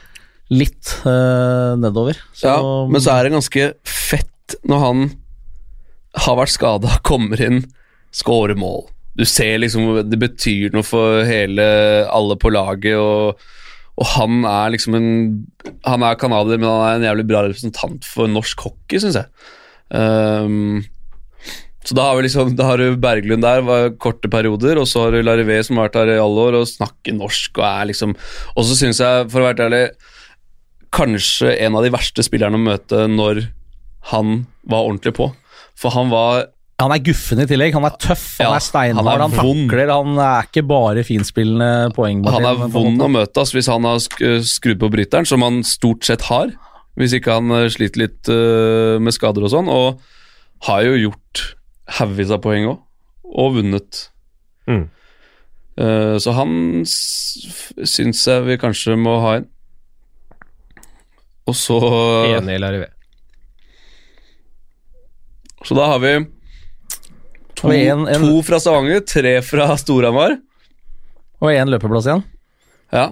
[0.49, 2.17] litt nedover.
[2.33, 5.03] Så, Ja, men så er det ganske fett når han
[6.25, 7.67] har vært skada, kommer inn,
[8.17, 8.87] scorer mål.
[9.19, 11.67] Du ser liksom det betyr noe for hele
[12.09, 13.43] alle på laget, og,
[13.99, 15.09] og han er liksom en
[15.85, 19.29] Han er canadier, men han er en jævlig bra representant for norsk hockey, syns jeg.
[19.93, 20.85] Um,
[21.89, 25.07] så da har vi liksom Da har du Berglund der, var korte perioder, og så
[25.07, 27.89] har du Larivé som har vært her i alle år og snakker norsk og er
[27.93, 28.13] liksom
[28.55, 29.85] Og så syns jeg, for å være ærlig
[30.95, 33.43] kanskje en av de verste spillerne å møte når
[34.09, 35.27] han var ordentlig på.
[35.77, 36.47] For han var
[36.81, 37.75] Han er guffen i tillegg.
[37.75, 39.91] Han er tøff, han Ja, er steinhard, han han, takler.
[39.91, 42.47] Han er ikke bare finspillende poengmaskin.
[42.47, 46.29] Han er vond å møte hvis han har skrudd på bryteren, som han stort sett
[46.31, 46.55] har.
[46.99, 49.69] Hvis ikke han eh, sliter litt uh, med skader og sånn.
[49.71, 50.01] Og
[50.67, 51.45] har jo gjort
[51.97, 52.79] haugevis av poeng òg,
[53.25, 54.03] og vunnet.
[54.69, 54.85] Mm.
[55.79, 59.49] Eh, så han syns jeg vi kanskje må ha inn.
[61.49, 61.79] Og så
[62.37, 62.89] Enig eller Larivé.
[65.65, 66.13] Så da har vi
[67.59, 70.37] to, en- en- to fra Stavanger, tre fra Storhamar.
[71.41, 72.23] Og én løpeplass igjen.
[72.93, 73.09] Ja.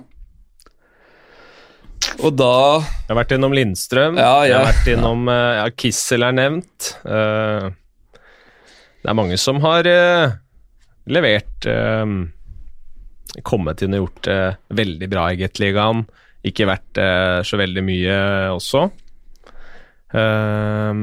[2.22, 4.16] Og da Jeg har vært innom Lindstrøm.
[4.18, 6.92] Ja, Jeg har vært innom eh, ja, Kissel er nevnt.
[7.04, 7.70] Eh,
[9.07, 10.33] det er mange som har eh,
[11.14, 12.14] levert eh,
[13.47, 14.38] Kommet inn og gjort det
[14.81, 16.01] veldig bra i Gateligaen.
[16.47, 18.16] Ikke vært eh, så veldig mye
[18.57, 18.83] også.
[20.16, 21.01] Eh,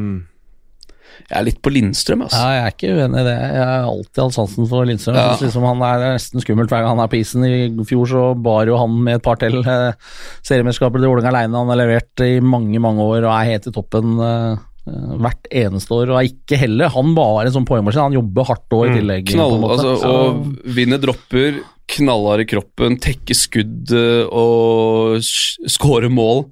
[1.29, 2.41] Jeg er litt på Lindstrøm, altså.
[2.41, 3.37] Ja, jeg er ikke uenig i det.
[3.37, 5.19] Jeg har alltid hatt sansen for Lindstrøm.
[5.21, 5.37] Ja.
[5.39, 7.47] liksom han er nesten skummelt hver gang han er på isen.
[7.47, 9.95] I fjor så bar jo han med et par til eh,
[10.43, 11.63] seriemesterskapet til Vålerenga aleine.
[11.63, 15.47] Han har levert i mange, mange år og er helt i toppen eh, eh, hvert
[15.47, 16.11] eneste år.
[16.11, 18.03] Og er ikke heller Han bare en sånn poengmaskin.
[18.09, 19.29] Han jobber hardt òg i tillegg.
[19.29, 21.61] på en Knall, altså, og vinner dropper,
[21.93, 26.45] knallhard i kroppen, tekke skudd eh, og skåre mål.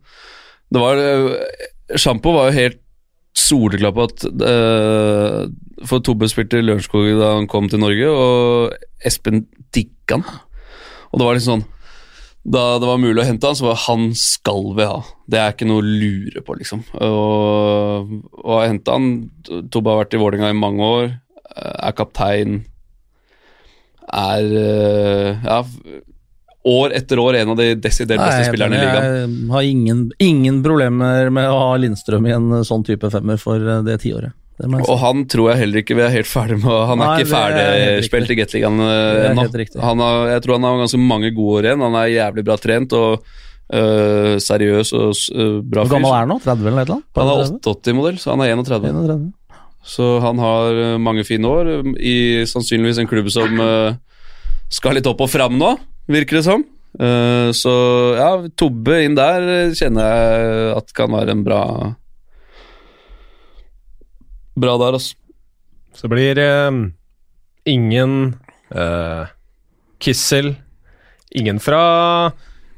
[0.71, 2.79] Det var eh, Sjampo var jo helt
[3.35, 5.45] soleklar på at uh,
[5.87, 10.41] For Tobbe spilte i Lørenskog da han kom til Norge, og Espen digga han.
[11.11, 11.63] Og det var litt sånn
[12.43, 15.01] Da det var mulig å hente han, så var han skal vi ha.
[15.29, 16.81] Det er ikke noe å lure på, liksom.
[16.97, 19.11] Og, og jeg henta han.
[19.69, 21.11] Tobbe har vært i Vålerenga i mange år,
[21.53, 22.63] eh, er kaptein.
[24.11, 25.61] Er eh, ja,
[26.67, 29.37] år etter år en av de desidert beste spillerne i ligaen.
[29.37, 33.61] Jeg har ingen, ingen problemer med å ha Lindstrøm i en sånn type femmer for
[33.61, 34.33] eh, det tiåret.
[34.61, 36.71] Og han tror jeg heller ikke vi er helt ferdig med.
[36.89, 39.47] Han er Nei, ikke er ferdigspilt i Gateligaen er ennå.
[40.29, 41.85] jeg tror han har ganske mange gode år igjen.
[41.87, 43.23] Han er jævlig bra trent og
[43.73, 46.39] øh, seriøs og øh, bra Hvor gammel er han nå?
[46.43, 47.01] 30 eller noe?
[47.17, 48.91] Han er 88-modell, så han er 31.
[48.91, 49.31] 31.
[49.91, 53.95] Så han har mange fine år i sannsynligvis en klubb som øh,
[54.71, 55.73] skal litt opp og fram nå,
[56.11, 56.63] virker det som.
[56.91, 57.71] Uh, så
[58.17, 61.61] ja, Tobbe inn der kjenner jeg at kan være en bra
[64.59, 65.15] Bra der, altså.
[65.95, 66.71] så blir eh,
[67.71, 68.35] ingen
[68.75, 69.25] eh,
[70.01, 70.55] Kissel.
[71.35, 72.31] Ingen fra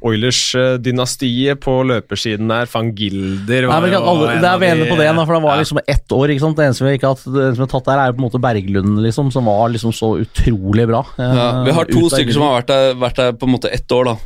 [0.04, 2.68] Oilers-dynastiet på løpersiden der.
[2.74, 5.56] Van Gilder Nei, men alle, det er vi enige på det, da, for det var
[5.56, 5.62] Ja.
[5.64, 6.28] liksom ett år.
[6.34, 6.58] ikke sant?
[6.58, 9.46] Det eneste vi ikke har har tatt der, er på en måte Berglund, liksom, som
[9.46, 11.06] var liksom så utrolig bra.
[11.18, 13.72] Eh, Ja, vi har to stykker som har vært der, vært der på en måte
[13.72, 14.18] ett år, da.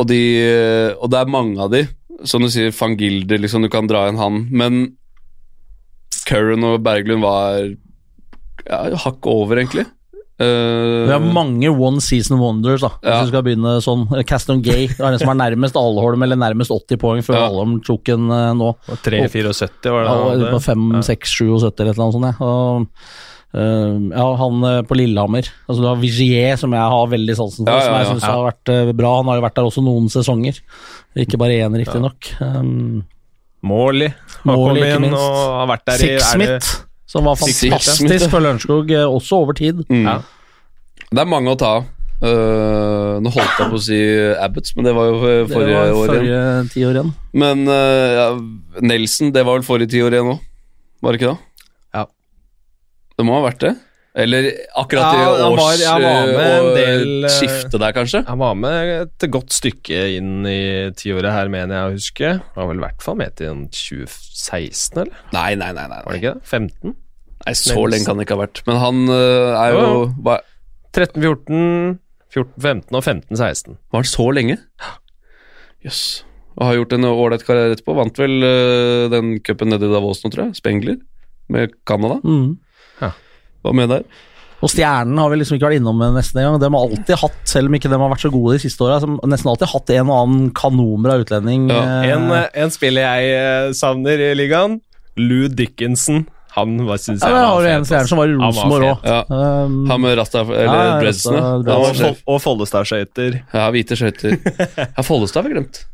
[0.00, 1.86] Og, de, og det er mange av de.
[2.24, 4.48] Som du sier, van Gilder, liksom, du kan dra inn han.
[4.50, 4.96] Men
[6.30, 7.64] Curran og Berglund var
[8.70, 9.86] ja, hakk over, egentlig.
[10.40, 12.88] Uh, Vi har mange one season wonders, da.
[13.02, 13.22] Hvis Ja.
[13.24, 14.06] vi skal begynne sånn.
[14.24, 17.48] Caston Gay er den som er nærmest Alholm, eller nærmest 80 poeng før Ja.
[17.50, 18.70] Alholm tok en uh, nå.
[19.04, 20.52] 3,74 var det Ja, han og hadde.
[20.54, 22.30] på 5, 6, 77 eller et eller annet sånt.
[22.30, 22.46] Ja.
[22.46, 22.86] Og,
[23.52, 25.44] uh, ja, han eh, på Lillehammer.
[25.68, 28.12] Altså, du har Vigier, som jeg har veldig sansen for, Ja, ja, som jeg ja.
[28.14, 29.16] syns har vært eh, bra.
[29.20, 30.60] Han har jo vært der også noen sesonger,
[31.20, 32.32] ikke bare én, riktignok.
[32.40, 33.04] Um,
[33.62, 35.20] Morley har Morley, kommet inn minst.
[35.20, 36.68] og har vært der i Sixsmith,
[37.10, 39.82] som var fantastisk for Lørenskog, eh, også over tid.
[39.90, 40.04] mm.
[40.06, 40.20] Ja.
[41.10, 41.88] Det er mange å ta av.
[42.20, 43.98] Uh, nå holdt jeg på å si
[44.44, 46.68] Abbots, men det var jo forrige, Det forrige år igjen.
[46.68, 47.12] ti år igjen.
[47.32, 48.26] Men uh, ja,
[48.84, 50.42] Nelson, det var vel forrige ti år igjen òg,
[51.00, 51.64] var det ikke det?
[51.96, 52.04] Ja.
[53.16, 53.72] Det må ha vært det?
[54.20, 56.30] Eller akkurat Ja, i han års var-
[56.60, 58.22] og del, eh, skifte der, kanskje?
[58.26, 62.32] Han var med et godt stykke inn i tiåret her, mener jeg å huske.
[62.54, 65.14] Han var vel i hvert fall med til en 2016, eller?
[65.32, 65.86] Nei, nei, nei.
[65.88, 66.44] nei, Var det ikke det?
[66.44, 66.94] 15?
[67.46, 68.62] nei Så lenge kan det ikke ha vært.
[68.66, 70.38] Men han uh, er jo Jo, jo.
[70.92, 71.98] 13, 14,
[72.30, 73.78] 14, 15 og 15, 16.
[73.92, 74.58] var han så lenge?
[75.84, 76.02] Jøss.
[76.58, 77.94] Og har gjort en ålreit karriere etterpå.
[77.96, 80.58] Vant vel uh, den cupen nede i Davos nå, tror jeg.
[80.60, 80.98] Spengler.
[81.50, 82.18] Med Canada.
[82.22, 82.58] Mm.
[83.66, 84.04] Var med der.
[84.60, 86.58] Og Stjernen har vi liksom ikke vært innom med nesten engang.
[86.60, 88.98] De har alltid hatt, selv om ikke de har vært så gode de siste åra,
[89.00, 91.70] nesten alltid hatt en og annen kanonbra utlending.
[91.72, 94.80] Ja, eh, En, eh, en spiller jeg eh, savner i ligaen,
[95.16, 96.26] Lou Dickinson.
[96.56, 98.86] Han var, synes jeg ja, var fet, en stjerne som var i Han var Rosenborg
[98.88, 99.04] òg.
[99.06, 99.20] Ja.
[99.30, 103.38] Um, Han med Rasta, eller Ja, var Og, og Follestad-skøyter.
[103.54, 104.34] Ja, hvite skøyter.
[104.96, 105.84] Ja, Follestad har vi glemt.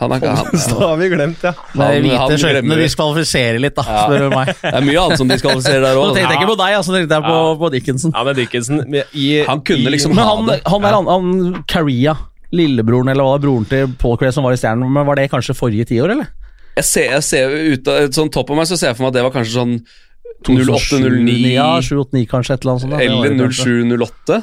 [0.00, 0.60] Han er ikke han.
[0.80, 1.50] Har vi glemt, ja.
[1.76, 4.04] Det er hvite skøytene diskvalifiserer litt, da, Ja.
[4.06, 4.50] spør du meg.
[4.62, 7.18] Det er mye annet som diskvalifiserer der Nå tenkte jeg ikke på deg, altså, tenkte
[7.18, 7.54] jeg på, Ja.
[7.60, 8.14] på Dickinson.
[8.16, 8.80] Ja, men Dickinson
[9.12, 10.58] i, Han kunne i, liksom Men ha han, det.
[10.66, 12.16] han der, han, han Caria,
[12.50, 15.20] lillebroren eller hva det er, broren til Paul Cray som var i Stjernen, men var
[15.20, 16.32] det kanskje forrige tiår, eller?
[16.80, 19.12] Jeg ser, jeg ser ut av sånn topp av meg, så ser jeg for meg
[19.12, 19.76] at det var kanskje sånn
[20.48, 22.94] 08-09 Ja, 789 kanskje, et eller annet sånt.
[22.96, 23.00] da.
[23.04, 23.76] Eller det kanskje.
[23.92, 24.40] 0708.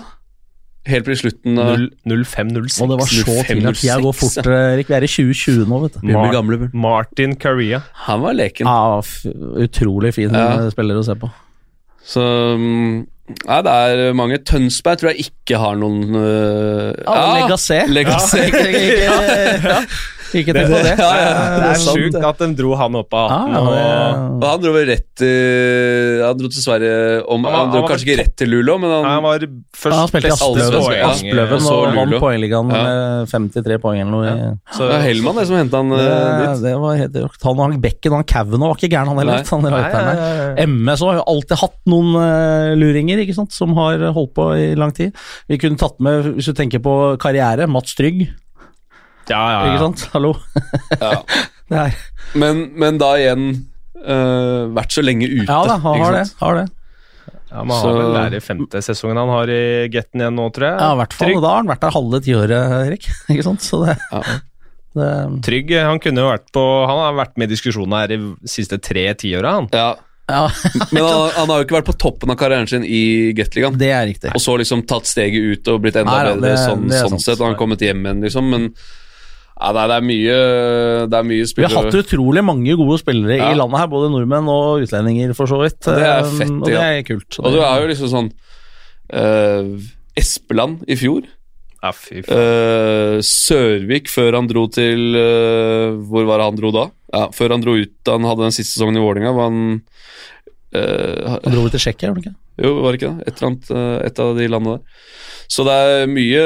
[0.87, 1.73] Helt på slutten av
[2.07, 2.77] 05-06.
[2.83, 4.87] Og det var så 05, tidlig at tida går fort, Erik.
[4.87, 6.07] Vi er i 2020 nå, vet du.
[6.13, 6.69] Mar gamle.
[6.73, 8.69] Martin Carrea Han var leken.
[8.69, 9.25] Ja, f
[9.67, 10.47] utrolig fin Ja.
[10.63, 11.29] eh, spiller å se på.
[12.07, 12.23] Så
[12.57, 14.37] mm, Nei, det er mange.
[14.47, 16.93] Tønsberg tror jeg ikke har noen uh.
[17.35, 17.75] Legacy.
[17.75, 19.81] Ja, ikke- ja.
[20.35, 20.93] Ikke tenk på det.
[21.03, 23.55] Ja, ja, Det er sjukt at de dro han opp av hatten.
[23.55, 23.77] 18.
[23.77, 27.71] ja, og, Og han dro vel rett uh, Han dro til Sverige om, Han Han
[27.73, 29.45] dro han kanskje ikke rett til Luleå, men han, han var
[29.77, 34.27] først han spilte i Aspløven, Så og vant poengligaen med 53 poeng eller noe.
[34.27, 34.49] Ja.
[34.73, 36.63] Så, Det var Hellmann det som henta han Det, eh, dit.
[36.65, 37.39] det var helt rått.
[37.47, 39.45] Han hang Bekken og han Kavanagh var ikke gæren, han heller.
[39.47, 39.77] Han der.
[39.77, 40.67] ja, ja, ja.
[40.67, 44.67] MS har jo alltid hatt noen uh, luringer ikke sant, som har holdt på i
[44.79, 45.15] lang tid.
[45.47, 48.25] Vi kunne tatt med, hvis du tenker på karriere, Mats Trygg.
[49.29, 50.07] Ja, ja, Ikke sant?
[50.13, 50.35] Hallo.
[51.01, 51.13] Ja.
[51.67, 51.91] Er,
[52.39, 53.49] Men, men da igjen
[53.99, 55.49] uh, vært så lenge ute.
[55.49, 56.21] ja da, han har det.
[56.39, 56.67] Har det.
[57.51, 59.59] Ja, men han Så- har vel der i femte sesongen han har i
[59.91, 60.77] Getten igjen nå, tror jeg.
[60.79, 61.27] Ja, i hvert fall.
[61.27, 61.37] Trygg.
[61.39, 63.07] Og da har han vært der halve tiåret, Erik.
[63.35, 63.65] Ikke sant?
[63.67, 64.21] Så det, Ja.
[64.95, 65.09] det
[65.49, 68.51] Trygg, han kunne jo vært på Han har vært med i diskusjonen her i de
[68.55, 69.67] siste tre tiåra, han.
[69.75, 69.89] Ja.
[70.31, 70.45] Ja,
[70.95, 73.75] Men han, han har jo ikke vært på toppen av karrieren sin i Gateligaen.
[73.79, 74.13] det er.
[74.35, 77.11] Og så liksom tatt steget ut og blitt enda Nei bedre det- sånn, det er
[77.11, 77.39] sånn sett.
[77.43, 78.49] Han har kommet hjem igjen, liksom.
[78.55, 78.71] Men
[79.57, 80.35] ja, er, det er mye
[81.09, 83.51] Det er mye Vi har hatt utrolig mange gode spillere Ja.
[83.51, 85.79] i landet her, både nordmenn og utlendinger, for så vidt.
[85.85, 87.39] Det er Um, ja og det er kult.
[87.41, 88.29] Og du er jo liksom sånn
[89.13, 91.25] uh, Espeland i fjor.
[91.77, 92.37] Ja, fy faen.
[92.37, 96.85] Eh, Sørvik før han dro til uh, Hvor var det han dro da?
[97.13, 99.59] Ja, Før han dro ut da han hadde den siste sesongen i Vålinga var han
[100.73, 102.35] eh, Han dro vel til Tsjekkia, gjorde han ikke?
[102.57, 103.27] Jo, var det ikke det?
[103.27, 105.01] Et, eller annet, eh, et av de landene der.
[105.47, 106.43] Så det er mye,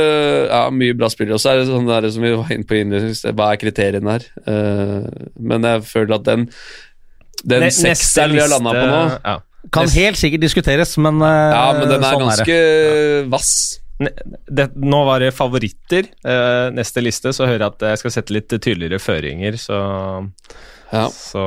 [0.52, 1.38] ja, mye bra spillere.
[1.38, 4.14] Og så er det sånn der som vi var inne på innledningsvis, hva er kriteriene
[4.18, 4.26] her?
[4.46, 5.08] Uh,
[5.42, 6.44] men jeg føler at den
[7.42, 9.40] den neste sekseren vi har landa på nå Ja.
[9.74, 13.24] Kan Nest- helt sikkert diskuteres, men uh, Ja, men den er sånn ganske det.
[13.34, 13.54] vass.
[14.50, 16.08] Det, nå var det favoritter.
[16.26, 19.80] Uh, neste liste så hører jeg at jeg skal sette litt tydeligere føringer, så
[20.92, 21.08] Ja.
[21.10, 21.42] Så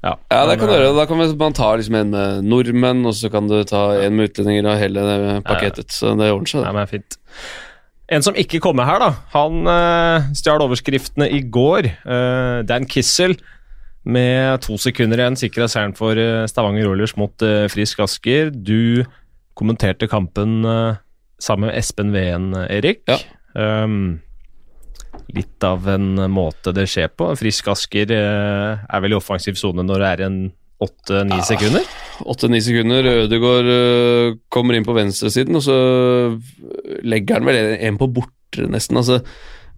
[0.00, 0.14] ja.
[0.32, 0.96] Ja, det kan du eh, gjøre.
[0.96, 4.30] Da kan man ta liksom en med nordmenn, og så kan du ta en med
[4.30, 5.92] utlendinger og hele det pakketet.
[5.92, 6.70] Så det ordner seg, det.
[6.70, 7.18] Ja, men fint.
[8.10, 9.12] En som ikke kommer her, da.
[9.36, 11.92] Han uh, stjal overskriftene i går.
[12.02, 13.36] Uh, Dan Kissel
[14.08, 18.50] med to sekunder igjen sikra seieren for eh, Stavanger Oilers mot eh, Frisk Asker.
[18.50, 19.04] Du
[19.58, 20.96] kommenterte kampen eh,
[21.40, 23.04] sammen med Espen Veen, Erik.
[23.08, 23.18] Ja.
[23.52, 24.20] Um,
[25.34, 27.28] litt av en måte det skjer på.
[27.38, 30.40] Frisk Asker eh, er vel i offensiv sone når det er en
[30.80, 31.44] åtte-ni Ah.
[31.44, 31.84] sekunder.
[32.24, 33.04] Åtte-ni sekunder.
[33.26, 35.76] Ødegaard øh, kommer inn på venstresiden, og så
[37.04, 38.96] legger han vel en, på bortre, nesten.
[39.00, 39.20] Altså.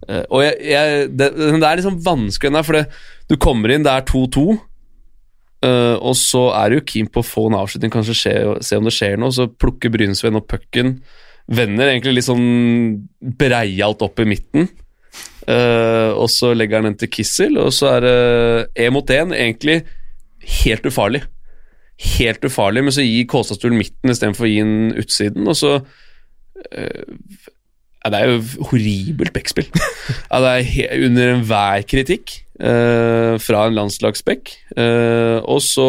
[0.07, 2.85] Eh, og jeg, jeg, det, det er liksom vanskelig den der, for det,
[3.31, 4.45] du kommer inn, det er 2-2.
[5.67, 8.87] eh, og så er du keen på å få en avslutning, kanskje skje, se om
[8.87, 9.31] det skjer noe.
[9.35, 10.97] Så plukker Brynsveen opp pucken.
[11.51, 12.47] Vender egentlig litt sånn
[13.39, 14.69] breialt opp i midten.
[15.47, 18.17] Eh, og så legger han den til Kissel, og så er det
[18.85, 19.33] én mot én.
[19.35, 19.81] Egentlig
[20.63, 21.23] helt ufarlig
[22.03, 27.03] helt ufarlig, men så gir Kåsastuen midten istedenfor å gi den utsiden, og så uh,
[28.03, 29.69] ja, Det er jo horribelt backspill.
[30.31, 34.51] ja, det er under enhver kritikk uh, fra en landslagsback.
[34.75, 35.87] Uh, og så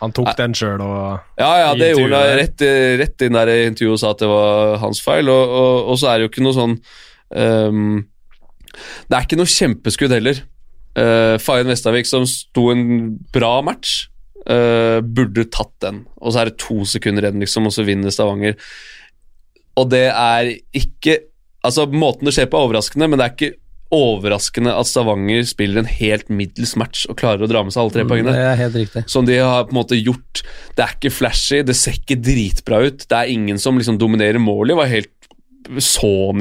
[0.00, 2.66] Han tok den sjøl og Ja, ja, det gjorde han rett,
[3.04, 6.00] rett inn der i intervjuet og sa at det var hans feil, og, og, og
[6.00, 6.76] så er det jo ikke noe sånn
[7.44, 7.94] øhm,
[9.08, 10.42] Det er ikke noe kjempeskudd heller.
[10.94, 14.06] Uh, Fayen Vestavik, som sto en bra match,
[14.46, 16.04] uh, burde tatt den.
[16.20, 18.58] Og så er det to sekunder igjen, liksom, og så vinner Stavanger.
[19.80, 21.22] Og det er ikke
[21.64, 23.54] Altså, måten det skjer på, er overraskende, men det er ikke
[23.94, 27.94] overraskende at Stavanger spiller en helt middels match og klarer å dra med seg alle
[27.94, 29.04] tre poengene Det er helt riktig.
[29.10, 30.42] som de har på en måte gjort.
[30.76, 33.06] Det er ikke flashy, det ser ikke dritbra ut.
[33.08, 34.74] Det er ingen som liksom dominerer målet.
[34.74, 35.23] Det var helt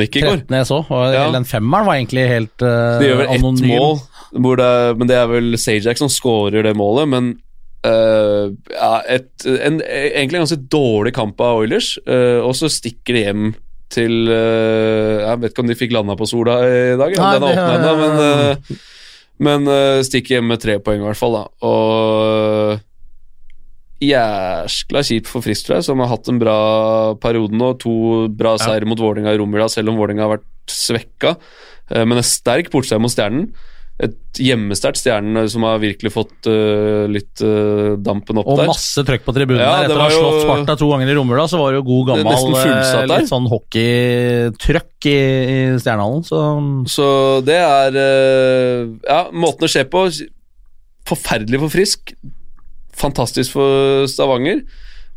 [0.04, 0.44] ikke i går.
[0.44, 1.32] 13 jeg så, og Ja.
[1.32, 5.28] den femmeren var egentlig helt uh, De gjør vel ett mål, det, men det er
[5.32, 7.08] vel Sajak som scorer det målet.
[7.08, 7.30] Men
[7.86, 13.14] uh, ja, et, en, egentlig en ganske dårlig kamp av Oilers, uh, og så stikker
[13.14, 13.54] de hjem
[13.94, 17.52] til Jeg vet ikke om de fikk landa på sola i dag, Nei, den er
[17.52, 18.80] åpna ennå, men,
[19.38, 19.68] men
[20.08, 21.44] stikker hjem med tre poeng i hvert fall, da.
[21.70, 22.82] Og
[24.10, 26.58] jæskla kjipt for Frisk, tror jeg, som har hatt en bra
[27.24, 27.74] periode nå.
[27.84, 28.64] To bra Ja.
[28.66, 31.38] seire mot Vålerenga i Romula, selv om Vålerenga har vært svekka.
[31.92, 33.50] Eh, Men en sterk bortseier mot Stjernen.
[34.02, 38.66] Et hjemmesterkt Stjernen eh, som har virkelig fått uh, litt uh, dampen opp Og der.
[38.72, 39.86] masse trøkk på tribunen Ja, der.
[39.86, 42.24] Etter å ha slått Sparta to ganger i Romula, så var det jo god er
[42.24, 46.24] gammel litt sånn hockeytrøkk i, i Stjernehallen.
[46.26, 46.42] Så
[46.90, 47.08] Så
[47.46, 50.08] det er uh, Ja, måten å se på
[51.06, 52.16] Forferdelig for Frisk.
[52.98, 54.64] Fantastisk for Stavanger.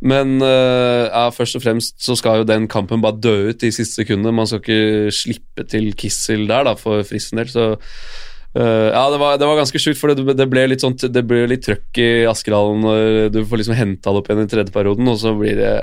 [0.04, 3.72] Men eh, ja, først og fremst så skal jo den kampen bare dø ut i
[3.72, 4.34] siste sekundet.
[4.36, 7.48] Man skal ikke slippe til Kissel der, da, for fristen del.
[7.52, 10.98] Så eh, ja, det var, det var ganske sjukt, for det, det ble litt sånn
[11.00, 14.52] Det ble litt trøkk i Askerhallen når du får liksom henta det opp igjen i
[14.52, 15.74] tredje perioden, og så blir det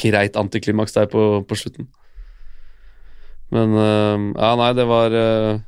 [0.00, 1.88] greit antiklimaks der på, på slutten.
[3.52, 5.60] Men eh, ja, nei, det var eh,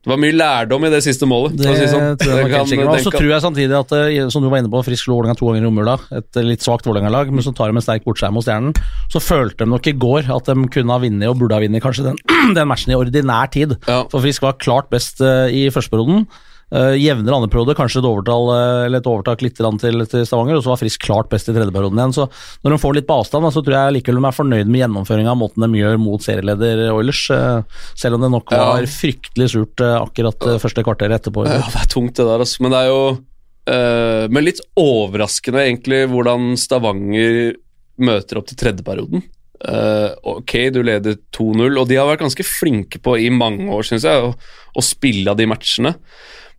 [0.00, 1.58] Det var mye lærdom i det siste målet.
[1.60, 2.14] Det si sånn.
[2.16, 4.70] tror jeg kan, kan- Og så tror jeg samtidig at, eh, som du var inne
[4.72, 5.96] på, Frisk slo Vålerenga to ganger i romjula.
[6.16, 8.72] Et litt svakt Vålerenga-lag, men så tar de en sterk bortskjerm mot Stjernen.
[9.12, 11.82] Så følte de nok i går at de kunne ha vunnet, og burde ha vunnet
[11.84, 12.16] kanskje den,
[12.56, 13.76] den matchen i ordinær tid.
[13.86, 14.04] Ja.
[14.08, 16.24] For Frisk var klart best eh, i førsteperioden.
[16.70, 20.60] Uh, jevnere andre periode, kanskje et overtall eh, eller et overtak litt til, til Stavanger,
[20.60, 22.14] og så var Frisk klart best i tredje perioden igjen.
[22.14, 22.28] Så
[22.62, 25.32] når de får litt på avstand, så tror jeg likevel de er fornøyd med gjennomføringa
[25.32, 28.68] av måten de gjør mot serieleder Oilers, uh, selv om det nok Ja.
[28.70, 31.48] var fryktelig surt uh, akkurat første kvarteret etterpå.
[31.50, 32.62] Ja, det er tungt det der, altså.
[32.62, 33.02] Men det er jo
[33.70, 37.52] Men litt overraskende, egentlig, hvordan Stavanger
[38.02, 39.22] møter opp til tredjeperioden.
[39.60, 43.84] Uh, ok, du leder 2-0, og de har vært ganske flinke på i mange år,
[43.86, 44.32] syns jeg, å,
[44.72, 45.92] å spille av de matchene.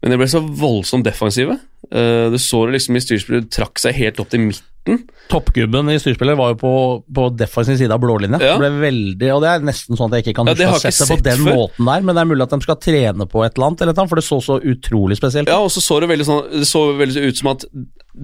[0.02, 1.60] Men de ble så voldsomt defensive.
[1.94, 5.04] Uh, du så det liksom i styrspillet, de trakk seg helt opp til midten.
[5.30, 6.72] Toppgubben i styrspillet var jo på,
[7.14, 8.40] på defensiv side av blålinja.
[8.42, 8.56] Ja.
[8.58, 10.72] Det ble veldig, og det er nesten sånn at jeg ikke kan Ja, huske å
[10.72, 11.60] har ha jeg sett det på den før.
[11.60, 13.94] måten der, men det er mulig at de skal trene på et eller annet, eller
[13.94, 15.54] annet for det så så utrolig spesielt ut.
[15.54, 17.68] Ja, og så så det veldig, sånn, det så veldig ut som at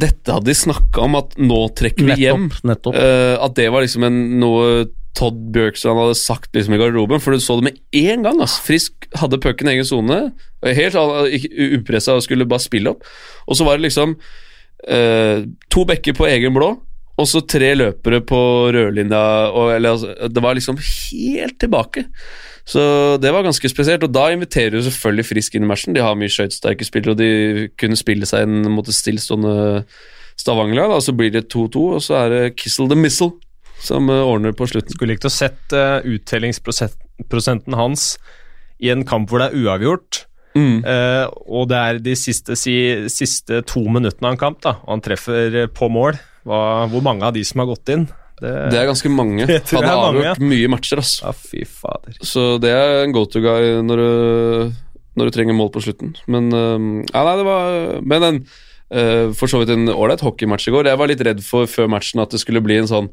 [0.08, 2.50] dette hadde de snakka om, at nå trekker vi hjem.
[2.50, 2.66] Nettopp.
[2.74, 2.98] nettopp.
[3.06, 4.72] Eh, at det var liksom en, noe
[5.18, 8.42] Todd Bjørkstrand hadde sagt liksom i garderoben, for du så det med én gang.
[8.44, 8.60] ass.
[8.64, 10.20] Frisk hadde pucken i egen sone,
[10.62, 13.08] helt upressa og skulle bare spille opp.
[13.48, 14.18] Og så var det liksom
[14.88, 16.76] eh, to bekker på egen blå,
[17.18, 18.42] og så tre løpere på
[18.76, 19.24] rødlinja.
[19.50, 22.06] Og, eller, altså, det var liksom helt tilbake.
[22.68, 25.96] Så det var ganske spesielt, og da inviterer du selvfølgelig Frisk inn i matchen.
[25.96, 29.56] De har mye skøytesterke spillere, og de kunne spille seg inn mot et stillstående
[30.38, 30.92] Stavanger-lag.
[30.94, 33.34] da, Så blir det 2-2, og så er det Kissel the Missile
[33.84, 34.96] som eh, ordner på slutten.
[34.96, 38.16] Skulle likt å sett uh, uttellingsprosenten hans
[38.78, 40.24] i en kamp hvor det er uavgjort.
[40.58, 40.82] Mm.
[40.82, 42.76] Uh, og det er de siste, si,
[43.14, 46.18] siste to minuttene av en kamp, da, og han treffer på mål.
[46.48, 46.62] Hva,
[46.92, 48.08] hvor mange av de som har gått inn?
[48.38, 49.48] Det, Det er ganske mange.
[49.74, 51.18] Han har mange, avgjort mye matcher, ass.
[51.24, 52.20] Ja, fy fader.
[52.22, 54.76] Så det er en go to guy når du,
[55.18, 56.14] når du trenger mål på slutten.
[56.30, 56.78] Men uh,
[57.10, 58.40] Ja, nei, det var Men en
[58.94, 60.92] uh, for så vidt en ålreit hockeymatch i går.
[60.92, 63.10] Jeg var litt redd for før matchen at det skulle bli en sånn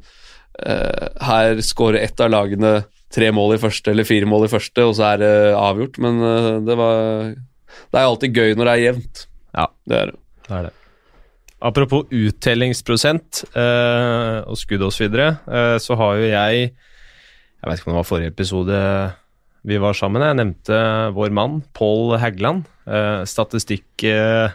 [0.55, 4.95] Her skårer ett av lagene tre mål i første eller fire mål i første, og
[4.99, 5.99] så er det avgjort.
[6.03, 9.27] Men eh, det var Det er alltid gøy når det er jevnt.
[9.55, 9.67] Ja.
[9.87, 10.19] Det er det.
[10.47, 10.73] Det er det.
[11.65, 16.73] Apropos uttellingsprosent eh, og skudd osv., eh, så har jo jeg
[17.65, 18.79] Jeg vet ikke om det var forrige episode
[19.65, 20.21] vi var sammen.
[20.21, 20.79] Jeg nevnte
[21.17, 22.67] vår mann, Pål Hægland.
[22.85, 24.53] Eh, statistikk eh,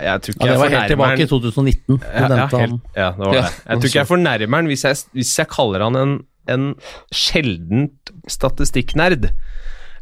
[0.00, 2.02] ja, jeg tror ikke Ja, det jeg var helt tilbake i 2019.
[2.02, 3.42] Ja, ja, helt, ja, det var det.
[3.42, 6.14] Jeg tror ikke jeg fornærmer han hvis jeg, hvis jeg kaller han en,
[6.54, 6.68] en
[7.14, 9.32] sjeldent statistikknerd.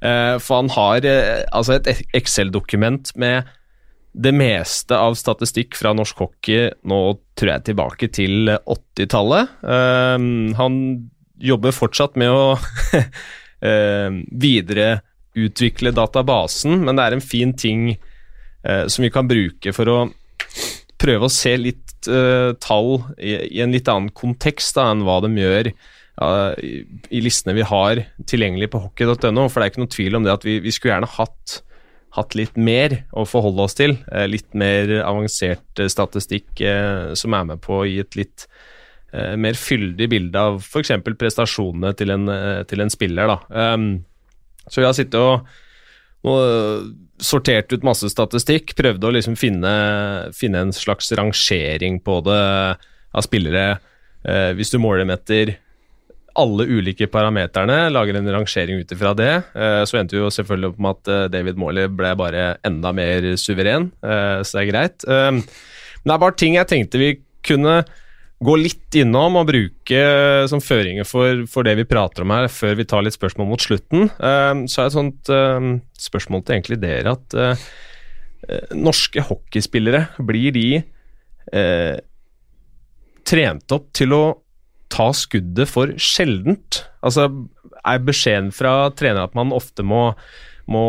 [0.01, 3.51] Uh, for han har uh, altså et Excel-dokument med
[4.11, 7.01] det meste av statistikk fra norsk hockey nå
[7.39, 9.53] tror jeg tilbake til 80-tallet.
[9.63, 10.81] Uh, han
[11.41, 12.43] jobber fortsatt med å
[13.67, 14.11] eh,
[14.45, 18.10] videreutvikle databasen, men det er en fin ting eh,
[18.63, 19.99] som vi kan bruke for å
[21.01, 25.21] prøve å se litt eh, tall i, i en litt annen kontekst da, enn hva
[25.25, 26.71] de gjør i,
[27.17, 29.47] i listene vi har tilgjengelig på hockey.no.
[29.49, 31.55] For det er ikke noe tvil om det at vi, vi skulle gjerne hatt,
[32.17, 33.97] hatt litt mer å forholde oss til.
[34.13, 38.47] Eh, litt mer avansert eh, statistikk eh, som er med på å gi et litt
[39.15, 40.93] eh, mer fyldig bilde av f.eks.
[41.09, 43.33] prestasjonene til en, eh, til en spiller.
[43.33, 43.73] Da.
[43.75, 43.91] Um,
[44.69, 45.49] så vi har sittet og
[46.27, 49.73] og sortert ut masse statistikk, prøvde å liksom finne,
[50.37, 52.45] finne en slags rangering på det
[53.11, 53.81] av spillere.
[54.25, 55.55] Eh, hvis du måler dem etter
[56.41, 60.73] alle ulike parameterne, lager en rangering ut ifra det, eh, så endte vi jo selvfølgelig
[60.73, 64.71] opp med at eh, David Morley ble bare enda mer suveren, eh, så det er
[64.71, 65.09] greit.
[65.09, 67.11] Eh, men det er bare ting jeg tenkte vi
[67.47, 67.81] kunne
[68.41, 70.03] gå litt innom og bruke
[70.49, 73.65] som føringer for, for det vi prater om her, før vi tar litt spørsmål mot
[73.65, 74.09] slutten.
[74.17, 77.65] Eh, så er et sånt eh, spørsmål til egentlig dere at eh,
[78.49, 81.97] eh, norske hockeyspillere, blir de eh,
[83.29, 84.25] trent opp til å
[84.91, 86.85] ta skuddet for sjeldent?
[87.05, 87.29] Altså,
[87.85, 90.11] er beskjeden fra trener at man ofte må,
[90.69, 90.85] må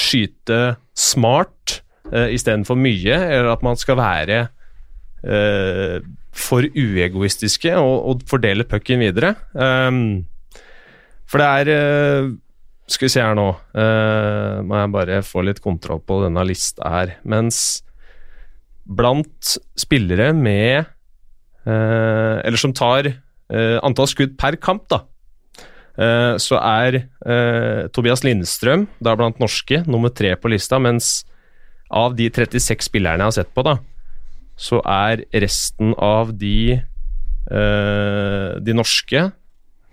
[0.00, 1.80] skyte smart
[2.12, 4.42] eh, istedenfor mye, eller at man skal være
[5.24, 6.04] eh,
[6.34, 9.34] for uegoistiske og, og fordele pucken videre.
[9.54, 10.24] Um,
[11.30, 12.32] for det er eh,
[12.90, 16.90] Skal vi se her nå uh, Må jeg bare få litt kontroll på denne lista
[16.92, 17.16] her.
[17.24, 17.82] Mens
[18.84, 20.84] blant spillere med
[21.64, 25.04] uh, Eller som tar uh, antall skudd per kamp, da.
[26.42, 26.96] så er
[27.94, 31.20] Tobias Lindstrøm da blant norske nummer tre på lista, mens
[31.86, 33.76] av de 36 spillerne jeg har sett på, da,
[34.56, 36.76] så er resten av de
[37.50, 39.24] eh, de norske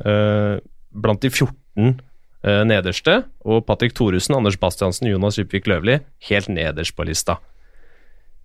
[0.06, 0.56] eh,
[0.92, 1.96] blant de 14
[2.46, 6.00] eh, nederste, og Patrick Thoresen, Anders Bastiansen, Jonas Djupvik Løvli
[6.30, 7.40] helt nederst på lista.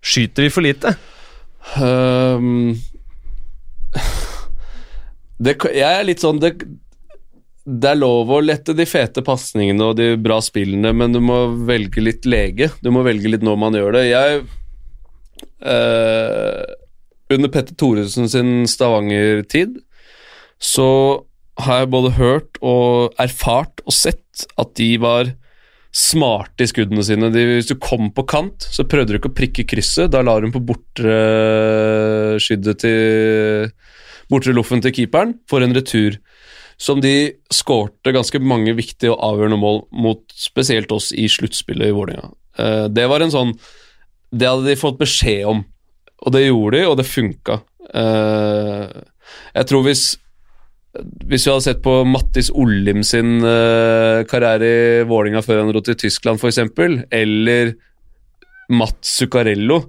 [0.07, 0.95] Skyter vi for lite?
[1.81, 2.77] Um,
[5.43, 6.53] det, jeg er litt sånn det,
[7.67, 11.41] det er lov å lette de fete pasningene og de bra spillene, men du må
[11.67, 12.71] velge litt lege.
[12.85, 14.05] Du må velge litt når man gjør det.
[14.13, 14.45] Jeg
[15.43, 16.65] eh,
[17.33, 19.81] Under Petter Thoresen sin Stavanger-tid
[20.63, 20.89] så
[21.65, 25.33] har jeg både hørt og erfart og sett at de var
[25.97, 27.31] smarte i skuddene sine.
[27.33, 30.13] De, hvis du kom på kant, så prøvde du ikke å prikke krysset.
[30.13, 31.21] Da la hun på bortre
[32.43, 33.73] skyddet til
[34.27, 36.19] Bortre loffen til keeperen for en retur.
[36.83, 41.95] Som de skårte ganske mange viktige og avgjørende mål mot spesielt oss i sluttspillet i
[41.95, 42.33] Vålerenga.
[42.59, 43.55] Eh, det var en sånn
[44.37, 45.65] Det hadde de fått beskjed om,
[46.23, 47.61] og det gjorde de, og det funka.
[47.97, 49.03] Eh,
[49.57, 50.07] jeg tror hvis
[50.97, 55.83] hvis vi hadde sett på Mattis Ollim sin uh, karriere i Vålinga før han dro
[55.85, 56.61] til Tyskland, f.eks.,
[57.13, 57.75] eller
[58.73, 59.83] Mats Zuccarello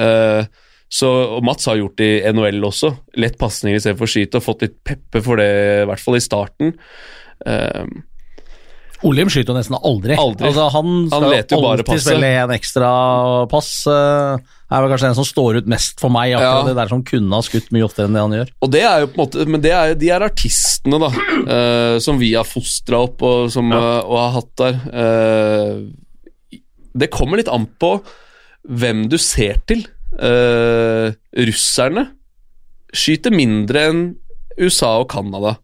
[0.00, 0.42] uh,
[0.92, 1.08] så,
[1.38, 2.90] Og Mats har gjort det i NHL også.
[3.22, 5.48] Lett pasninger istedenfor skyte, og fått litt peppe for det,
[5.84, 6.74] i hvert fall i starten.
[7.46, 7.86] Uh,
[9.08, 10.16] Olim skyter jo nesten aldri.
[10.20, 10.48] Aldri.
[10.48, 12.90] Altså, han skal Han jo alltid spille en ekstra
[13.50, 13.70] pass.
[13.88, 14.38] Uh,
[14.72, 16.68] er vel kanskje den som står ut mest for meg, akkurat Ja.
[16.70, 18.52] det der som kunne ha skutt mye oftere enn det han gjør.
[18.62, 21.10] Og det er jo på en måte Men det er, de er artistene, da.
[21.12, 24.78] uh, som vi har fostra opp og, som, eh, og har hatt der.
[24.92, 26.60] Uh,
[26.94, 27.96] det kommer litt an på
[28.68, 29.84] hvem du ser til.
[30.12, 31.08] Eh,
[31.48, 32.02] russerne
[32.92, 34.02] skyter mindre enn
[34.60, 35.56] USA og Canada.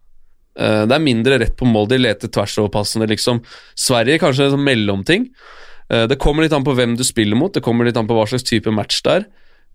[0.59, 3.43] Eh, det er mindre rett på mål, de leter tvers over passene, liksom.
[3.79, 5.29] Sverige kanskje en sånn mellomting.
[5.89, 8.17] Eh, det kommer litt an på hvem du spiller mot, det kommer litt an på
[8.17, 9.29] hva slags type match det er.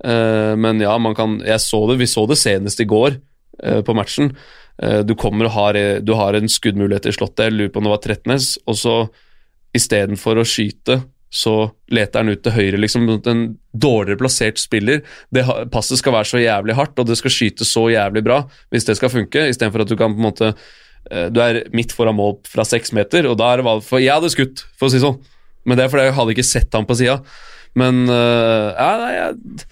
[0.03, 3.21] Eh, men ja, man kan Jeg så det, vi så det senest i går
[3.85, 4.31] på matchen.
[5.05, 7.91] Du kommer og har, du har en skuddmulighet i slottet, jeg lurer på om det
[7.91, 8.93] var Tretnes, og så
[9.77, 10.97] istedenfor å skyte,
[11.33, 11.53] så
[11.89, 13.39] leter han ut til høyre, liksom mot en
[13.73, 14.99] dårligere plassert spiller.
[15.33, 15.41] Det,
[15.73, 18.97] passet skal være så jævlig hardt, og det skal skyte så jævlig bra hvis det
[18.99, 22.37] skal funke, istedenfor at du kan på en måte eh, Du er midt foran mål
[22.45, 24.99] fra seks meter, og da er det valg for Jeg hadde skutt, for å si
[25.01, 25.17] det sånn,
[25.65, 27.17] men det er fordi jeg hadde ikke sett han på sida.
[27.79, 29.63] Men eh, ja, nei, jeg,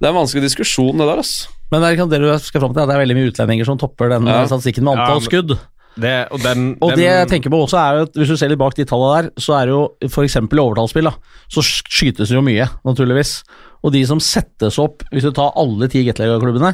[0.00, 1.52] det er en vanskelig diskusjon, det der, altså.
[1.72, 4.10] Men det er det du skal fram til, det er veldig mye utlendinger som topper
[4.12, 4.42] den Ja.
[4.48, 5.52] statistikken med antall Ja, men- skudd.
[6.00, 8.52] Det, og den, Og den, det jeg tenker på også er at hvis du ser
[8.52, 10.38] litt bak de tallene der, så er det jo f.eks.
[10.40, 13.34] i overtallsspill, da, så skytes det jo mye, naturligvis.
[13.82, 16.72] Og de som settes opp, hvis du tar alle ti Gateliga-klubbene,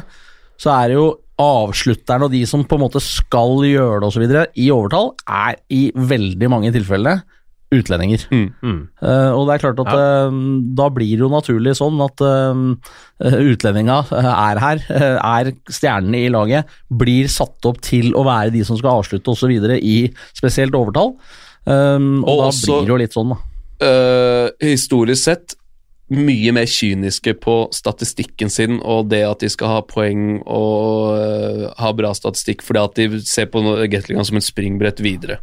[0.59, 1.09] så er det jo
[1.39, 4.25] avslutterne og de som på en måte skal gjøre det osv.
[4.59, 7.23] i overtall, er i veldig mange tilfeller
[7.71, 8.23] utlendinger.
[8.31, 8.79] mm.
[9.01, 10.37] Eh, og det er klart at eh,
[10.79, 12.63] da blir det jo naturlig sånn at uh,
[13.19, 18.55] utlendinga eh, er her, eh, er stjernene i laget, blir satt opp til å være
[18.55, 19.53] de som skal avslutte osv.
[19.77, 19.99] i
[20.33, 21.15] spesielt overtall.
[21.69, 23.85] Um, og, Og da også- blir det jo litt sånn, da.
[23.85, 25.55] eh, historisk sett
[26.09, 31.67] mye mer kyniske på statistikken sin og det at de skal ha poeng og eh,
[31.77, 35.37] ha bra statistikk, fordi at de ser på Gatlingham som et springbrett videre.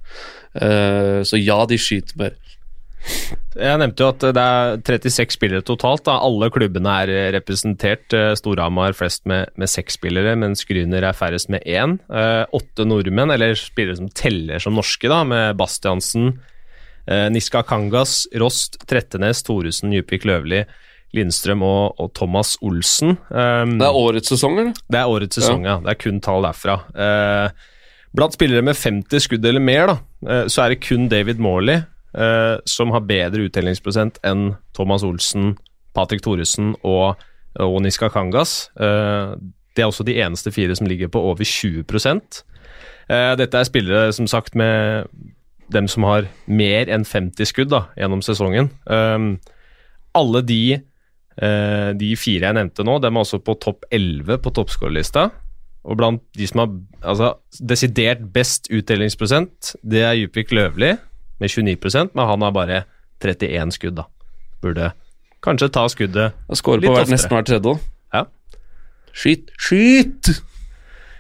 [0.63, 2.37] Eh, så ja, de skyter mer.
[3.57, 6.03] Jeg nevnte jo at det er 36 spillere totalt.
[6.09, 6.17] Da.
[6.27, 8.11] Alle klubbene er eh, representert.
[8.17, 11.97] Eh, Storhamar flest med, med seks spillere, mens Grüner er færrest med én.
[12.11, 16.35] Eh, åtte nordmenn, eller spillere som teller som norske, da, med Bastiansen,
[17.07, 20.65] eh, Niska Kangas, Rost, Trettenes, Thoresen, Djupvik Løvli,
[21.17, 23.15] Lindstrøm og, og Thomas Olsen.
[23.31, 24.75] Eh, Det er årets sesong, eller?
[24.91, 25.79] det er årets sesong, ja.
[25.87, 26.81] Det er kun tall derfra.
[26.93, 27.73] Eh,
[28.17, 29.97] blant spillere med 50 skudd eller mer, da,
[30.31, 31.83] eh, så er det kun David Morley
[32.17, 35.55] eh, som har bedre uttellingsprosent enn Thomas Olsen,
[35.97, 37.23] Patrick Thoresen og,
[37.61, 38.71] og Niska Kangas.
[38.81, 39.37] Eh,
[39.77, 44.13] det er også de eneste fire som ligger på over 20 eh, Dette er spillere,
[44.13, 45.09] som sagt, med
[45.73, 48.71] dem som har mer enn 50 skudd da, gjennom sesongen.
[48.89, 49.33] Eh,
[50.17, 50.81] alle de
[51.37, 55.29] Eh, de fire jeg nevnte nå, de er også på topp 11 på toppskårerlista.
[55.87, 56.73] Og blant de som har
[57.07, 57.33] altså,
[57.63, 60.97] desidert best utdelingsprosent, det er Djupvik Løvli
[61.39, 62.83] med 29% men han har bare
[63.23, 64.07] 31 skudd, da.
[64.65, 64.91] Burde
[65.45, 66.81] kanskje ta skuddet litt oftere.
[66.83, 67.77] Litt på nesten hver tredje.
[68.15, 68.25] Ja.
[69.17, 69.53] Skyt!
[69.63, 70.33] Skyt!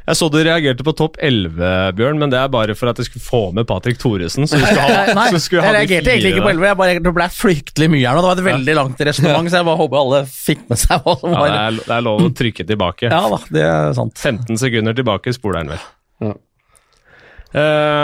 [0.06, 1.58] Jeg så du reagerte på topp 11,
[1.98, 4.46] Bjørn, men det er bare for at jeg skulle få med Patrick Thoresen.
[4.46, 6.78] Så du skulle ha, Nei, så skulle jeg ha reagerte egentlig ikke på 11, jeg
[6.78, 8.22] bare, det ble fryktelig mye her nå.
[8.22, 11.14] Det var et veldig langt resonnement, så jeg bare håper alle fikk med seg hva
[11.18, 13.10] som Ja, det, er, det er lov å trykke tilbake.
[13.10, 14.22] Ja da, det er sant.
[14.22, 15.86] 15 sekunder tilbake spoler han vel.
[16.22, 16.34] Ja.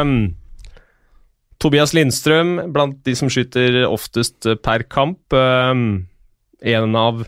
[0.03, 0.17] Um,
[1.63, 5.23] Tobias Lindstrøm, blant de som skyter oftest per kamp.
[5.31, 6.09] Um,
[6.67, 7.23] en av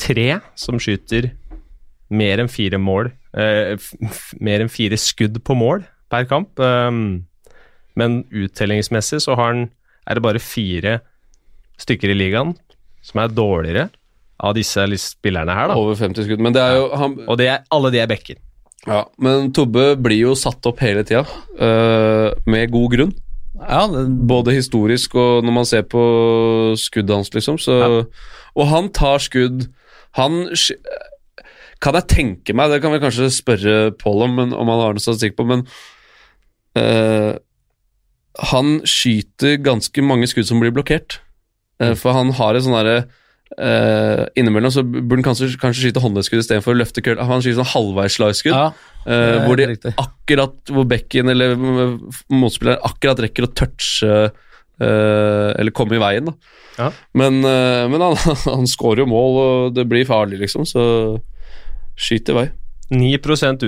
[0.00, 1.28] tre som skyter
[2.14, 5.82] mer enn fire mål mer enn fire skudd på mål
[6.12, 6.60] per kamp.
[6.60, 7.24] Um,
[7.98, 9.66] men uttellingsmessig så har han,
[10.06, 10.98] er det bare fire
[11.82, 12.54] stykker i ligaen
[13.04, 13.88] som er dårligere
[14.44, 15.76] av disse spillerne her, da.
[15.78, 16.42] Over 50 skudd.
[16.42, 18.40] Men det er jo han, Og det er, alle de er backer.
[18.86, 21.24] ja, Men Tobbe blir jo satt opp hele tida,
[21.60, 23.14] uh, med god grunn.
[23.54, 26.02] Ja, det, Både historisk og når man ser på
[26.80, 27.58] skuddet hans, liksom.
[27.58, 28.06] Så,
[28.54, 29.68] Og han tar skudd
[30.18, 30.48] Han
[31.84, 34.96] Kan jeg tenke meg, det kan vi kanskje spørre Pål om, men, om han har
[34.96, 35.66] noe statistikk på, men
[36.80, 37.34] uh,
[38.52, 41.20] Han skyter ganske mange skudd som blir blokkert.
[41.82, 43.04] Uh, for han har et sånn derre
[43.54, 47.20] Uh, Innimellom så burde han kanskje, kanskje skyte håndleddskudd istedenfor å løfte køll.
[47.22, 48.56] Han skyter sånn halvveisslagskudd.
[48.56, 48.70] ja,
[49.06, 51.54] uh, hvor de akkurat hvor bekken eller
[52.32, 56.32] motspilleren akkurat rekker å touche uh, eller komme i veien.
[56.32, 56.58] Da.
[56.80, 56.88] Ja.
[57.14, 58.18] Men, men han,
[58.56, 60.82] han skårer jo mål, og det blir farlig, liksom, så
[61.96, 62.46] skyt i vei.
[62.94, 63.18] 9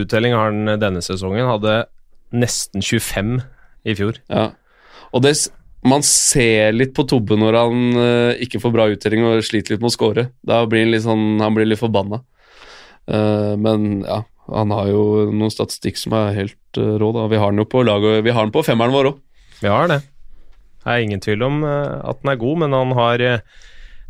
[0.02, 1.48] uttelling har han denne sesongen.
[1.48, 1.86] Hadde
[2.36, 3.40] nesten 25
[3.86, 4.20] i fjor.
[4.28, 4.50] Ja.
[5.14, 5.34] Og det,
[5.86, 9.84] man ser litt på Tobbe når han uh, ikke får bra uttelling og sliter litt
[9.84, 10.28] med å score.
[10.46, 12.20] Da blir han litt, sånn, han blir litt forbanna.
[13.06, 17.14] Uh, men ja, han har jo noen statistikk som er helt uh, rå.
[17.16, 17.30] Da.
[17.32, 19.24] Vi har den jo på laget, vi har han på femmeren vår òg.
[19.62, 20.02] Vi har det.
[20.86, 23.40] Det er ingen tvil om eh, at den er god, men han har eh,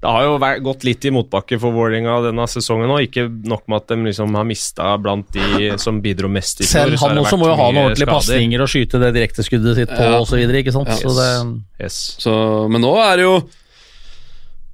[0.07, 3.09] Det har jo vært, gått litt i motbakke for Vålerenga denne sesongen òg.
[3.09, 6.93] Ikke nok med at de liksom har mista blant de som bidro mest i fjor.
[6.95, 10.05] selv han også må jo ha noen ordentlige pasninger og skyte det direkteskuddet sitt på
[10.07, 10.21] Ja.
[10.21, 10.45] osv.
[11.01, 11.31] Så det,
[11.83, 11.97] Yes.
[12.23, 12.37] Så,
[12.71, 13.35] men nå er det jo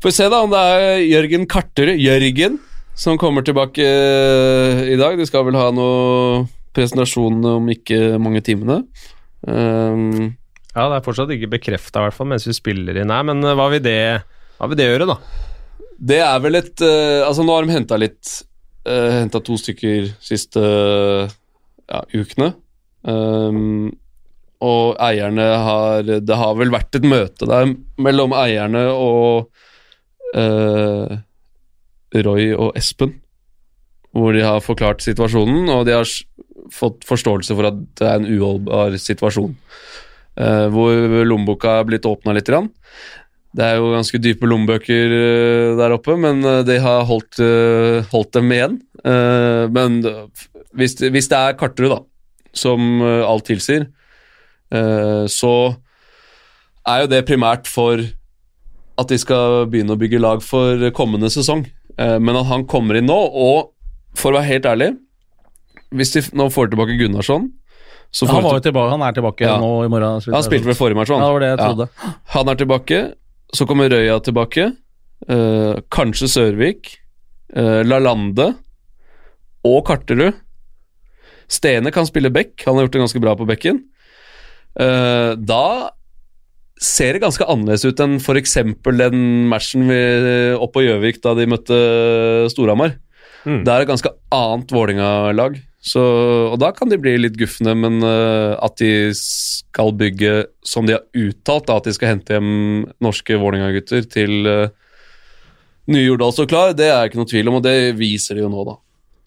[0.02, 2.58] Får vi se da om det er Jørgen Karterud Jørgen
[2.98, 5.16] som kommer tilbake eh, i dag.
[5.16, 6.42] De skal vel ha noe
[6.76, 8.82] presentasjon om ikke mange timene.
[9.46, 10.34] Um,
[10.74, 13.24] Ja, det er fortsatt ikke bekrefta, i hvert fall, mens vi spiller inn her.
[13.28, 13.96] Men eh, hva vil det,
[14.62, 15.16] hva vi det gjøre, da?
[16.02, 18.34] det er vel et uh, Altså, nå har de henta litt
[18.88, 22.52] uh, Henta to stykker siste ja, ukene.
[23.02, 23.90] Um,
[24.62, 29.50] og eierne har Det har vel vært et møte der mellom eierne og
[30.38, 31.18] uh,
[32.12, 33.16] Roy og Espen,
[34.12, 36.08] hvor de har forklart situasjonen, og de har
[36.72, 39.54] fått forståelse for at det er en uholdbar situasjon.
[40.36, 42.48] Uh, hvor lommeboka er blitt åpna litt.
[42.48, 42.68] Grann.
[43.54, 48.00] Det er jo ganske dype lommebøker eh, der oppe, men eh, de har holdt, eh,
[48.12, 48.78] holdt dem igjen.
[49.04, 49.98] Men
[50.78, 51.98] hvis, det- hvis det er Karterud, da,
[52.54, 53.88] som alt tilsier,
[54.70, 55.50] så
[56.86, 61.64] er jo det primært for at de skal begynne å bygge lag for kommende sesong.
[61.98, 63.72] Men at han kommer inn nå, og
[64.14, 64.90] for å være helt ærlig
[65.92, 67.50] Hvis de nå får tilbake Gunnarsson
[68.12, 69.54] så får han, var jo tilbake, han er tilbake Ja.
[69.60, 70.20] nå i morgen.
[70.34, 71.88] Han spilte vel forrige match, Ja, det var det jeg Ja.
[72.36, 72.98] Han er tilbake.
[73.52, 74.72] Så kommer Røya tilbake.
[75.28, 76.98] eh, kanskje Sørvik.
[77.54, 78.54] Uh, Lalande.
[79.64, 80.32] Og Karterud.
[81.52, 82.56] Stene kan spille back.
[82.66, 83.82] Han har gjort det ganske bra på bekken.
[84.80, 85.92] Eh, da
[86.80, 88.56] ser det ganske annerledes ut enn f.eks.
[88.98, 89.18] den
[89.50, 90.00] matchen vi,
[90.56, 91.78] oppe på Gjøvik da de møtte
[92.50, 92.96] Storhamar.
[93.44, 93.62] Mm.
[93.66, 95.60] Det er et ganske annet Vålerenga-lag.
[95.82, 100.86] Så- Og da kan de bli litt gufne, men uh, at de skal bygge som
[100.86, 104.68] de har uttalt, da, at de skal hente hjem norske Vålerenga-gutter til uh,
[105.90, 108.52] nye Jordal står klar, det er ikke noe tvil om, og det viser de jo
[108.52, 108.76] nå, da.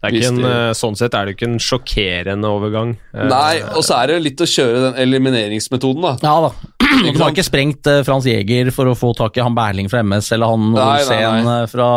[0.05, 2.93] Det er ikke en, eh, sånn sett er det ikke en sjokkerende overgang.
[3.13, 6.13] Eh, Nei, og så er det litt å kjøre den elimineringsmetoden, da.
[6.23, 6.53] Ja da.
[6.95, 9.89] Du De har ikke sprengt eh, Frans Jæger for å få tak i han Berling
[9.91, 11.87] fra MS eller han Olsen fra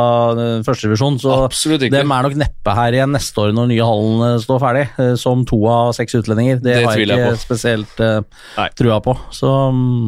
[0.66, 1.94] førstedivisjon, så Absolutt ikke.
[2.00, 4.86] dem er nok neppe her igjen neste år når nye hallen står ferdig,
[5.20, 6.58] som to av seks utlendinger.
[6.58, 9.14] Det, Det har jeg ikke jeg spesielt uh, trua på.
[9.34, 10.02] Så mm,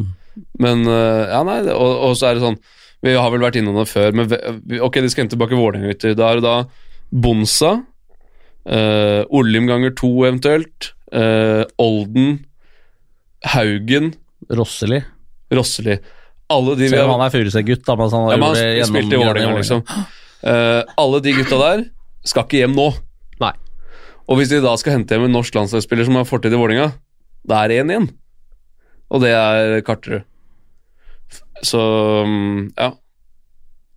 [0.65, 2.59] Men ja, nei, og, og så er det sånn
[3.05, 4.27] Vi har vel vært innom det før, men
[4.81, 6.17] ok, de skal hente tilbake Vålerenga-gutter.
[6.19, 6.57] Da er det da
[7.11, 7.77] Bonsa,
[8.69, 12.45] uh, Olim ganger to eventuelt, Uh, Olden,
[13.43, 14.13] Haugen,
[14.47, 15.01] Rosseli
[15.51, 15.97] Rosseli.
[16.47, 18.55] Alle de vi Selv om har han er Furuset-gutt, da, mens han har ja, han
[18.55, 19.81] gjennom spilte i Vålerenga, liksom.
[20.39, 21.83] Uh, alle de gutta der
[22.27, 22.87] skal ikke hjem nå.
[23.43, 23.51] Nei.
[24.31, 26.93] Og hvis de da skal hente hjem en norsk landslagsspiller som har fortid i Vålerenga,
[27.47, 28.07] da er det én igjen.
[29.11, 30.23] Og det er Karterud.
[31.67, 31.81] Så
[32.27, 32.93] mm, ja.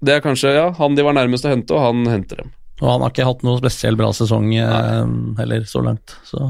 [0.05, 2.51] Det er kanskje ja, han de var nærmest å hente, og han henter dem.
[2.83, 5.05] Og han har ikke hatt noe spesielt bra sesong eh,
[5.39, 6.17] heller, så langt.
[6.27, 6.41] Så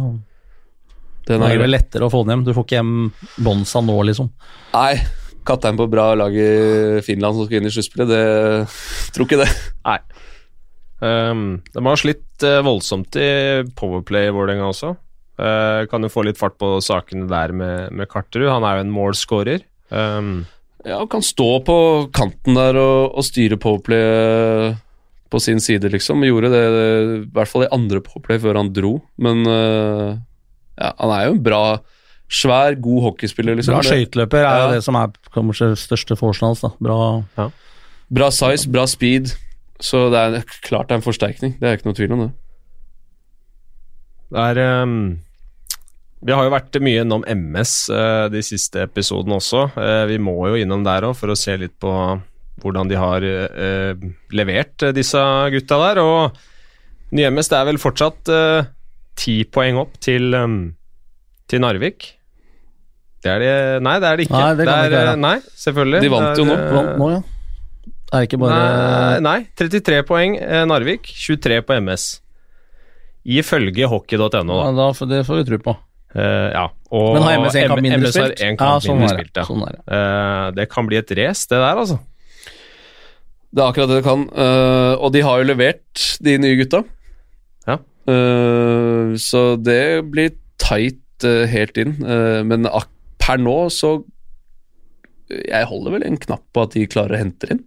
[1.29, 2.47] Den det er er vel lettere å få den hjem.
[2.47, 2.95] Du får ikke hjem
[3.45, 4.31] Bonsa nå, liksom.
[4.73, 4.95] Nei,
[5.45, 9.51] kaptein på bra lag i Finland som skal inn i sluttspillet, det tror ikke det.
[9.85, 9.99] Nei.
[11.05, 11.45] Um,
[11.75, 13.29] de har slitt eh, voldsomt i
[13.77, 14.95] Powerplay i Vålerenga også.
[15.35, 18.49] Uh, kan jo få litt fart på sakene der med, med Karterud.
[18.49, 19.65] Han er jo en målscorer.
[19.93, 20.47] Um,
[20.85, 21.75] Ja, kan stå på
[22.13, 24.75] kanten der og, og styre Powerplay
[25.35, 26.23] på sin side, liksom.
[26.27, 30.15] Gjorde det i hvert fall i andre Powerplay før han dro, men uh,
[30.79, 31.65] ja, han er jo en bra
[32.35, 33.77] Svær, god hockeyspiller, liksom.
[33.77, 34.71] Bra skøyteløper er jo Ja.
[34.73, 36.63] det som er kanskje største forskjellen hans.
[36.65, 36.71] da.
[36.83, 37.51] Bra
[38.15, 39.35] Bra size, bra speed.
[39.83, 41.55] Så det er klart det er en forsterkning.
[41.61, 42.31] Det er ikke noe tvil om det.
[44.33, 44.97] Det er um
[46.25, 49.67] Vi har jo vært mye innom MS uh, de siste episodene også.
[49.77, 51.93] Uh, vi må jo innom der òg for å se litt på
[52.63, 53.95] hvordan de har eh,
[54.35, 55.21] levert eh, disse
[55.55, 56.03] gutta der.
[56.05, 58.69] Og nye MS det er vel fortsatt eh,
[59.19, 60.59] ti poeng opp til, um,
[61.51, 62.13] til Narvik.
[63.25, 63.53] Det er det
[63.87, 64.41] Nei, det er det ikke.
[64.41, 66.03] Nei, det kan det er, ikke eh, Nei, selvfølgelig.
[66.05, 66.57] De vant er, jo nå.
[66.59, 67.23] eh, Vant nå, ja.
[68.05, 72.05] Det er ikke bare Nei, nei, 33 poeng eh, Narvik, 23 på MS.
[73.25, 74.57] Ifølge hockey.no, da.
[74.61, 75.75] ja, da, for Det får vi tro på.
[76.15, 76.67] Uh, ja.
[76.95, 78.43] Og Men har MS en kamp mindre MS har spilt?
[78.45, 79.25] en kamp sånn mindre er det.
[79.25, 79.47] spilt, ja.
[79.49, 79.81] Sånn er det.
[79.97, 81.97] Eh, det kan bli et race, det der, altså.
[83.55, 84.25] Det er akkurat det det kan.
[84.35, 86.83] Uh, og de har jo levert, de nye gutta.
[87.69, 87.79] Ja.
[88.11, 91.95] Uh, så det blir tight uh, helt inn.
[92.51, 92.91] Men ak
[93.25, 94.03] per nå så
[95.31, 97.63] Jeg holder vel en knapp på at de klarer å hente inn.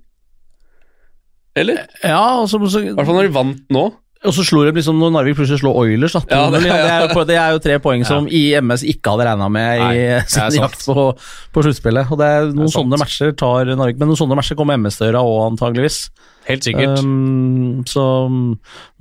[1.57, 1.87] Eller?
[2.03, 3.87] Ja, og så, så, I hvert fall når de vant nå.
[4.25, 6.13] Og så slo de liksom når Narvik plutselig slår Oilers.
[6.17, 8.83] Da, Ja, det- ja, det, er jo, det er jo tre poeng som i MS
[8.83, 11.05] ikke hadde regna med Nei, i er sin jakt på,
[11.53, 12.09] på sluttspillet.
[12.11, 14.77] Og det er noen Det er sånne matcher tar Narvik, men noen sånne matcher kommer
[14.81, 15.99] MS til å gjøre òg, antageligvis.
[16.47, 17.01] Helt sikkert.
[17.03, 18.03] Um, så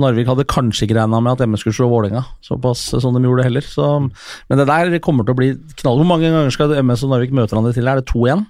[0.02, 3.44] Narvik hadde kanskje ikke regna med at MS skulle slå Vålerenga såpass som de gjorde
[3.46, 3.62] heller.
[3.62, 3.86] Så,
[4.50, 6.00] men det der kommer til å bli knall.
[6.02, 7.86] Hvor mange ganger skal MS og Narvik møte hverandre til?
[7.86, 8.46] Er det to igjen?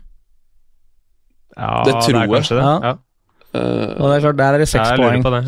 [1.56, 2.32] ja, det tror er jeg.
[2.34, 2.64] kanskje det.
[2.64, 2.76] Ja.
[2.84, 2.94] Ja.
[3.56, 5.22] Eh, Og det er klart, Der er det seks poeng.
[5.24, 5.44] på det,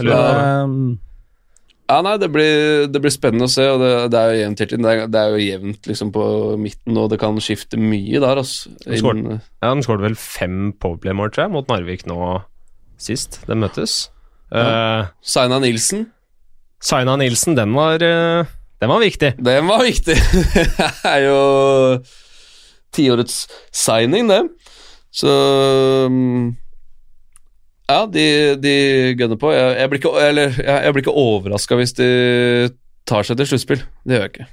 [1.89, 4.61] Ja, nei, det blir, det blir spennende å se, og det, det er jo jevnt
[4.61, 4.85] hele tiden.
[4.85, 6.25] Det er, det er jo jevnt liksom på
[6.61, 8.75] midten, og det kan skifte mye der, altså.
[8.85, 12.19] Innen- Ja, De skåret vel fem powerplay-mål, tror jeg, mot Narvik nå
[13.01, 13.97] sist de møttes.
[14.53, 16.07] Uh, Saina Nilsen,
[16.85, 18.45] Saina Nilsen, den var, eh,
[18.81, 19.33] den var viktig.
[19.43, 20.15] den var viktig.
[20.55, 21.41] det er jo
[22.95, 24.43] tiårets signing, det.
[25.15, 25.33] Så
[26.07, 26.53] um,
[27.89, 28.27] Ja, de,
[28.61, 28.77] de
[29.17, 29.51] gønner på.
[29.55, 32.09] Jeg, jeg blir ikke, eller, jeg, jeg blir ikke overraska hvis de
[33.09, 33.85] tar seg til sluttspill.
[34.05, 34.49] Det gjør jeg ikke.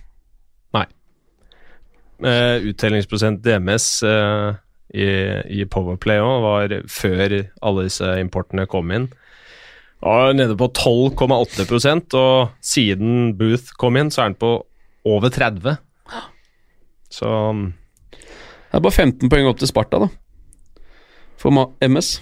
[2.23, 4.55] Uh, uttellingsprosent DMS uh,
[4.95, 5.07] i,
[5.51, 9.09] i Powerplay òg var før alle disse importene kom inn.
[10.05, 14.53] Og nede på 12,8% og siden Booth kom inn, så er den på
[15.05, 15.75] over 30.
[17.11, 17.67] Så um,
[18.13, 20.09] Det er bare 15 poeng opp til Sparta, da.
[21.41, 21.51] For
[21.83, 22.15] MS.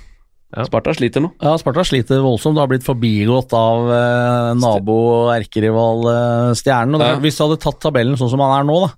[0.54, 0.64] Ja.
[0.68, 1.32] Sparta sliter nå.
[1.42, 2.56] Ja, Sparta sliter voldsomt.
[2.58, 7.00] Det har blitt forbigått av eh, nabo og erkerival eh, Stjernen.
[7.00, 7.16] Og Ja.
[7.24, 8.92] Hvis du hadde tatt tabellen sånn som han er nå, da,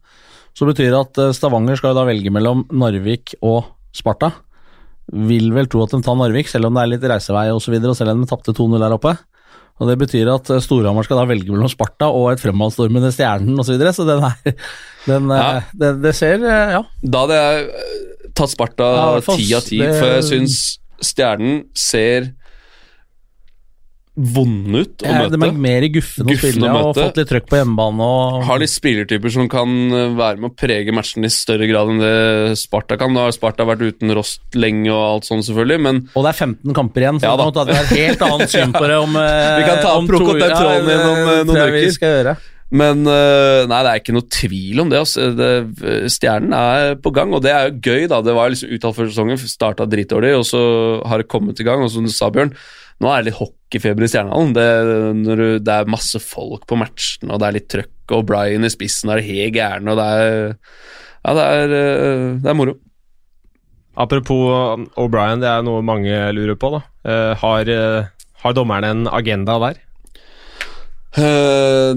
[0.55, 4.33] så betyr det at eh, Stavanger skal da velge mellom Narvik og Sparta.
[5.29, 7.63] Vil vel tro at de tar Narvik, selv om det er litt reisevei osv., og,
[7.67, 9.15] så videre, og selv om de tapte 2-0 der oppe.
[9.75, 13.55] Og Det betyr at eh, Storhamar skal da velge mellom Sparta og et fremadstormende Stjernen
[13.59, 13.67] osv.
[13.67, 14.55] Så, videre, så den er
[15.11, 15.61] den, eh, Ja.
[15.83, 16.83] det, det ser eh, Ja.
[17.03, 18.87] Da hadde jeg tatt Sparta
[19.29, 20.57] ti av ti, for jeg syns
[21.03, 22.31] Stjernen ser
[24.15, 27.57] vonde ut å Eh, De er mer guffende å spille og fått litt trøkk på
[27.59, 28.05] hjemmebane.
[28.05, 28.37] og...
[28.47, 31.99] Har litt spillertyper som kan eh, være med å prege matchen i større grad enn
[31.99, 33.11] det Sparta kan.
[33.17, 36.39] Da har Sparta vært uten Rost lenge og alt sånn, selvfølgelig, men Og det er
[36.47, 37.65] 15 kamper igjen, så Ja da.
[37.67, 40.39] det er et helt annet syn på det om eh, Vi kan ta to- opp
[40.39, 42.51] den ja, tråden det igjen om, eh, noen uker.
[42.75, 45.01] Men eh, nei, det er ikke noe tvil om det.
[45.05, 45.29] Altså.
[45.37, 48.07] det stjernen er på gang, og det er jo gøy.
[48.11, 48.21] da.
[48.25, 50.63] Det var liksom uttalt før sesongen, starta dritdårlig, og så
[51.07, 51.85] har det kommet i gang.
[51.85, 52.55] Og som du sa, Bjørn,
[53.03, 54.55] nå er det litt hockeyfeber i Stjernehallen.
[54.55, 54.67] Det,
[55.27, 58.71] du, det er masse folk på matchen, og det er litt trøkk, og Brian i
[58.73, 60.35] spissen er helt gæren, og det er
[61.25, 62.75] Ja, det er, eh, det er moro.
[63.95, 66.69] Apropos O'Brien, det er noe mange lurer på.
[66.75, 66.81] da.
[67.07, 68.07] Eh, har, eh,
[68.43, 69.79] har dommerne en agenda der?
[71.15, 71.95] Eh,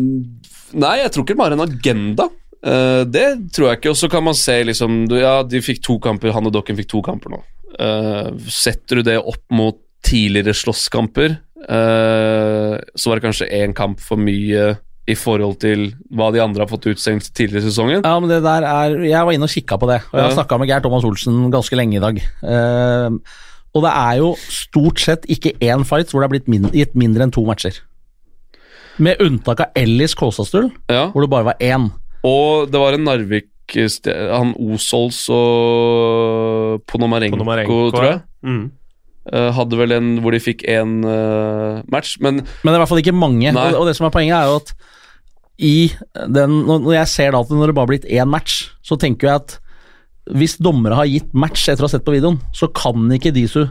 [0.75, 2.29] nei, jeg tror ikke bare en agenda.
[2.59, 3.93] Uh, det tror jeg ikke.
[3.95, 6.89] Og så kan man se liksom Ja, de fikk to kamper, han og Dokken fikk
[6.91, 7.43] to kamper nå.
[7.79, 11.37] Uh, setter du det opp mot tidligere slåsskamper,
[11.69, 14.77] uh, så var det kanskje én kamp for mye
[15.09, 18.03] i forhold til hva de andre har fått utstengt tidligere i sesongen.
[18.05, 20.31] Ja, men det der er Jeg var inne og kikka på det, og jeg har
[20.35, 20.37] Ja.
[20.37, 22.21] snakka med Geir Thomas Olsen ganske lenge i dag.
[23.75, 26.95] Og det er jo stort sett ikke én fight hvor det er blitt mindre, gitt
[26.99, 27.77] mindre enn to matcher.
[28.99, 31.11] Med unntak av Ellis Kåsastul, Ja.
[31.13, 31.91] hvor det bare var én.
[32.27, 38.21] Og det var en Narvik Han Osols og Ponomarenko, Ponomarenko, tror jeg.
[38.43, 38.71] Mm.
[39.31, 41.03] Eh, hadde vel en hvor de fikk én
[41.93, 43.53] match, men Men det er i hvert fall ikke mange.
[43.53, 43.73] Nei.
[43.75, 44.73] Og, det som er poenget, er jo at
[45.59, 48.71] i den Når når jeg ser da at når det bare har blitt én match,
[48.83, 49.59] så tenker jeg at
[50.29, 53.67] hvis dommere har gitt match etter å ha sett på videoen, så kan ikke Disu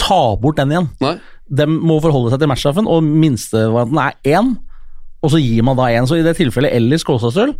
[0.00, 0.90] ta bort den igjen.
[1.04, 1.16] Nei.
[1.46, 4.54] De må forholde seg til matchstraffen, og minstevarianten er én,
[5.22, 6.08] og så gir man da én.
[6.08, 7.54] Så i det tilfellet Ellis Kåsastøl,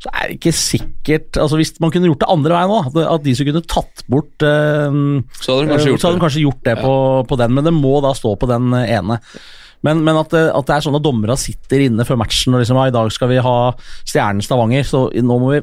[0.00, 3.24] så er det ikke sikkert altså Hvis man kunne gjort det andre veien òg, at,
[3.24, 4.94] de som kunne tatt bort uh,
[5.36, 6.94] Så hadde de kanskje eh, gjort så hadde de kanskje gjort det på,
[7.28, 9.18] på den, men det må da stå på den eh, ene.
[9.84, 12.62] Men, men at, det, at det er sånn at dommerne sitter inne før matchen og
[12.62, 15.60] liksom ja, i dag skal vi ha Stjernen Stavanger, så nå må vi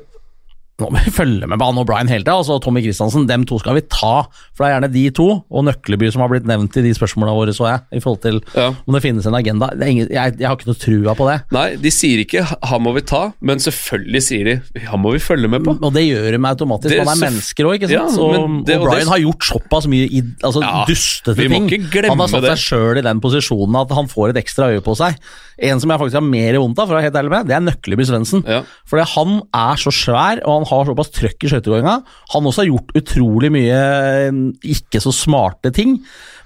[0.78, 2.36] nå må vi følge med på Anne O'Brien hele tida.
[2.38, 4.28] Altså Tommy Kristiansen, dem to skal vi ta.
[4.54, 7.34] For det er gjerne de to, og Nøkleby som har blitt nevnt i de spørsmåla
[7.34, 7.82] våre, så jeg.
[7.98, 8.68] I forhold til Ja.
[8.86, 9.72] om det finnes en agenda.
[9.74, 11.38] Ingen, jeg, jeg har ikke noe trua på det.
[11.58, 14.56] Nei, de sier ikke 'han må vi ta', men selvfølgelig sier de
[14.86, 15.78] 'han må vi følge med på'.
[15.82, 16.90] Og det gjør de automatisk.
[16.94, 17.98] Det- Man er mennesker òg, ikke sant.
[17.98, 21.70] Ja, det- og O'Brien Brian har gjort såpass mye i, altså, Ja, dustete ting.
[22.10, 24.96] han har satt seg sjøl i den posisjonen at han får et ekstra øye på
[24.96, 25.16] seg.
[25.60, 27.56] En som jeg faktisk har mer vondt av, for å være helt ærlig med, det
[27.56, 28.44] er Nøkleby Svendsen.
[28.46, 28.62] Ja.
[28.86, 31.96] Fordi han er så svær, og han har såpass trøkk i skøytegåinga.
[32.34, 34.42] Han også har gjort utrolig mye eh,
[34.76, 35.98] ikke så smarte ting,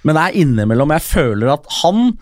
[0.05, 2.13] men det er innimellom jeg føler at han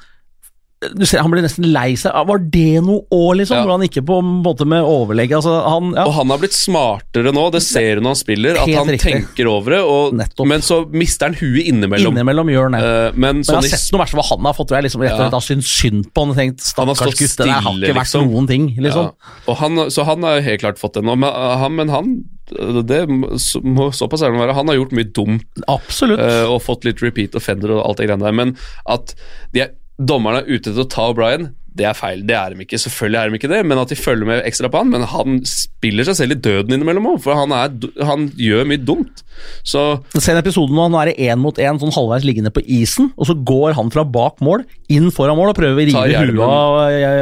[0.79, 2.13] du ser, Han blir nesten lei seg.
[2.15, 3.57] Ah, Var det noe år, liksom?
[3.59, 3.65] Ja.
[3.67, 6.05] Hvor han ikke på en måte med overlegg altså, han, ja.
[6.07, 9.11] Og han har blitt smartere nå, det ser du når han spiller, at han riktig.
[9.17, 12.15] tenker over det, og, men så mister han huet innimellom.
[12.15, 12.83] Innimellom gjør han det.
[12.87, 15.03] Uh, men Men jeg har i sett noe matcher hva han har fått jeg liksom,
[15.03, 17.75] rett og slett har syntes synd på han og tenkt stakkars gutt, det der har
[17.75, 18.31] ikke vært liksom.
[18.31, 18.71] noen ting.
[18.79, 19.11] liksom.
[19.11, 19.37] Ja.
[19.51, 22.19] Og han, så han har helt klart fått det nå, men uh, han, men han
[22.49, 24.55] det må såpass ærlig være.
[24.57, 26.21] Han har gjort mye dumt Absolutt.
[26.23, 28.55] eh, og fått litt repeat offender og alt det greiene der, men
[28.89, 29.13] at
[29.53, 32.23] de er, dommerne er ute etter å ta O'Brien, det er feil.
[32.27, 32.79] Det er de ikke.
[32.81, 34.89] Selvfølgelig er de ikke det, men at de følger med ekstra på han.
[34.91, 37.71] Men han spiller seg selv i døden innimellom òg, for han, er,
[38.03, 39.21] han gjør mye dumt.
[39.63, 39.83] Så
[40.17, 43.11] Se en episode nå, nå er det én mot én, sånn halvveis liggende på isen,
[43.15, 46.43] og så går han fra bak mål, inn foran mål, og prøver å rive huet
[46.49, 46.79] av,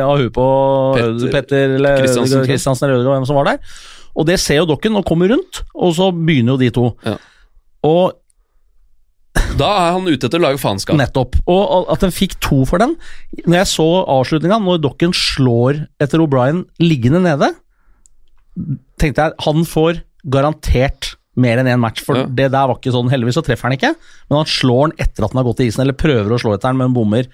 [0.07, 0.47] av huet på
[0.95, 3.75] Petter- Petter, eller Kristiansen, Kristiansen eller Ødegaard, hvem som var der.
[4.17, 6.88] Og det ser jo dokken og kommer rundt, og så begynner jo de to.
[7.05, 7.17] Ja.
[7.86, 8.15] Og
[9.60, 10.98] da er han ute etter å lage faenskap.
[11.00, 11.38] Nettopp.
[11.50, 12.96] Og at han fikk to for den
[13.46, 17.52] Når jeg så avslutninga, når Dokken slår etter O'Brien liggende nede,
[19.02, 22.24] tenkte jeg han får garantert mer enn én match, for Ja.
[22.26, 23.12] det der var ikke sånn.
[23.14, 23.94] Heldigvis så treffer han ikke,
[24.30, 26.56] men han slår den etter at han har gått i isen, eller prøver å slå
[26.56, 27.28] etter den, men bommer.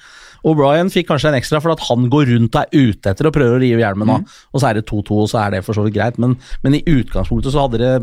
[0.44, 3.34] O'Brien fikk kanskje en ekstra for at han går rundt og er ute etter og
[3.38, 5.74] prøver å rive hjelmen av, og så er det 2-2, og så er det for
[5.74, 6.36] så vidt greit, men,
[6.66, 7.94] men i utgangspunktet så hadde det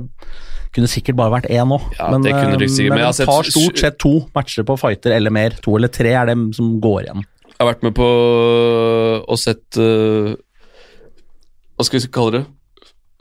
[0.75, 3.09] kunne sikkert bare vært én òg, Ja, men, det kunne det eh, sikkert, men men
[3.09, 5.59] jeg tar stort sett to matcher på fighter eller mer.
[5.65, 7.27] To eller tre er dem som går igjen.
[7.51, 8.07] Jeg har vært med på
[9.21, 10.33] og sett uh,
[11.77, 12.47] Hva skal vi kalle det?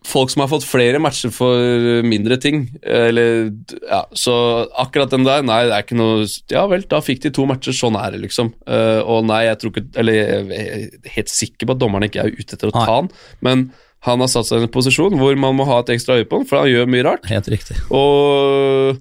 [0.07, 1.59] Folk som har fått flere matcher for
[2.07, 2.69] mindre ting.
[2.87, 3.49] Eller
[3.83, 4.33] Ja, så
[4.79, 6.23] akkurat den der, nei, det er ikke noe
[6.53, 8.53] Ja vel, da fikk de to matcher, sånn er det, liksom.
[8.63, 12.23] Uh, og nei, jeg tror ikke Eller jeg er helt sikker på at dommerne ikke
[12.23, 13.11] er ute etter å ta han,
[13.45, 13.69] men
[14.07, 16.39] han har satt seg i en posisjon hvor man må ha et ekstra øye på
[16.39, 17.29] ham, for han gjør mye rart.
[17.29, 17.77] Helt riktig.
[17.91, 18.99] Og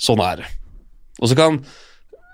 [0.00, 0.52] sånn er det.
[1.20, 1.60] Og så kan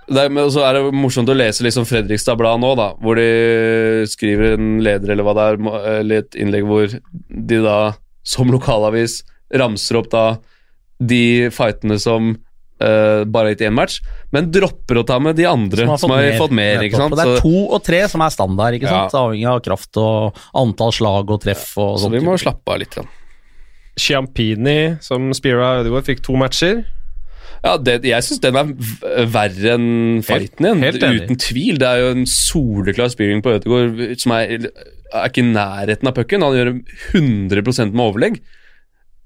[0.08, 4.54] det er, så er det morsomt å lese liksom Fredrikstad-bladet nå, da, hvor de skriver
[4.56, 5.58] en leder eller hva det er,
[5.98, 6.94] eller et innlegg hvor
[7.28, 7.78] de da,
[8.24, 9.20] som lokalavis,
[9.52, 10.24] ramser opp da
[10.98, 12.34] de fightene som
[12.80, 14.00] eh, bare litt gitt én match,
[14.34, 16.82] men dropper å ta med de andre som har fått mer.
[16.86, 17.16] ikke sant?
[17.18, 19.06] Det er to og tre som er standard, ikke Ja.
[19.08, 22.94] Avhengig av kraft og antall slag og treff og så vi må slappe av litt.
[22.96, 23.06] Ja.
[23.98, 26.84] Chiampini, som Spira Ødegaard, fikk to matcher.
[27.64, 28.68] Ja, det, jeg syns den er
[29.26, 30.84] verre enn fighten igjen.
[30.86, 31.02] helt.
[31.02, 31.80] Uten tvil.
[31.80, 34.68] Det er jo en soleklar spearing på Ødegaard som er,
[35.10, 36.46] er ikke i nærheten av pucken.
[36.46, 36.72] Han gjør
[37.18, 38.38] 100% med overlegg.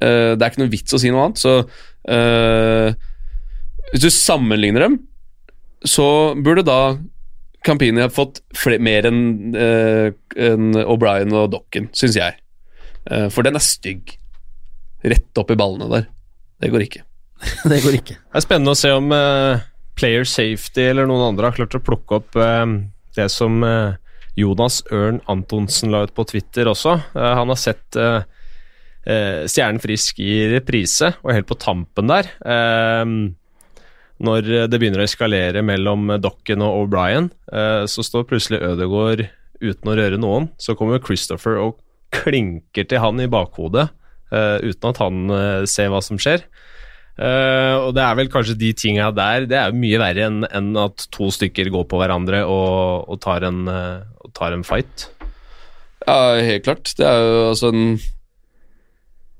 [0.02, 1.42] Uh, det er ikke noe vits å si noe annet.
[1.42, 1.58] Så
[2.08, 2.96] eh,
[3.92, 4.98] hvis du sammenligner dem,
[5.84, 6.06] så
[6.38, 6.96] burde da
[7.62, 8.40] Campini ha fått
[8.82, 12.38] mer enn uh, en O'Brien og Dokken, syns jeg.
[13.06, 14.16] Uh, for den er stygg.
[15.02, 16.08] Rett opp i ballene der.
[16.62, 17.04] Det går ikke.
[17.70, 18.16] Det går ikke.
[18.18, 19.62] Det er spennende å se om uh,
[19.98, 22.64] Player Safety eller noen andre har klart å plukke opp eh,
[23.16, 23.98] det som eh,
[24.38, 26.96] Jonas Ørn Antonsen la ut på Twitter også.
[27.12, 28.24] Eh, han har sett eh,
[29.04, 33.04] eh, Stjernen Frisk i reprise, og helt på tampen der eh,
[34.22, 39.26] Når det begynner å eskalere mellom Dokken og O'Brien, eh, så står plutselig Ødegaard
[39.62, 40.50] uten å røre noen.
[40.60, 41.78] Så kommer Christopher og
[42.12, 43.88] klinker til han i bakhodet,
[44.34, 46.40] eh, uten at han eh, ser hva som skjer.
[47.20, 50.72] Eh, og det er vel kanskje de tinga der Det er jo mye verre enn
[50.80, 55.12] at to stykker går på hverandre og, og, tar, en, eh, og tar en fight.
[56.06, 56.94] Ja, helt klart.
[56.96, 58.00] Det er jo altså en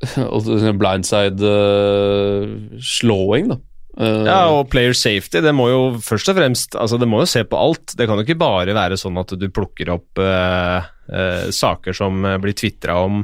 [0.82, 3.56] blindside-slåing, da.
[4.00, 7.28] Eh, Ja, og player safety, det må jo først og fremst Altså, det må jo
[7.28, 7.92] se på alt.
[7.98, 10.80] Det kan jo ikke bare være sånn at du plukker opp uh,
[11.12, 13.20] uh, saker som blir tvitra om,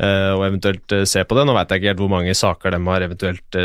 [0.00, 1.44] eh, og eventuelt se på det.
[1.44, 3.60] Nå veit jeg ikke helt hvor mange saker de har eventuelt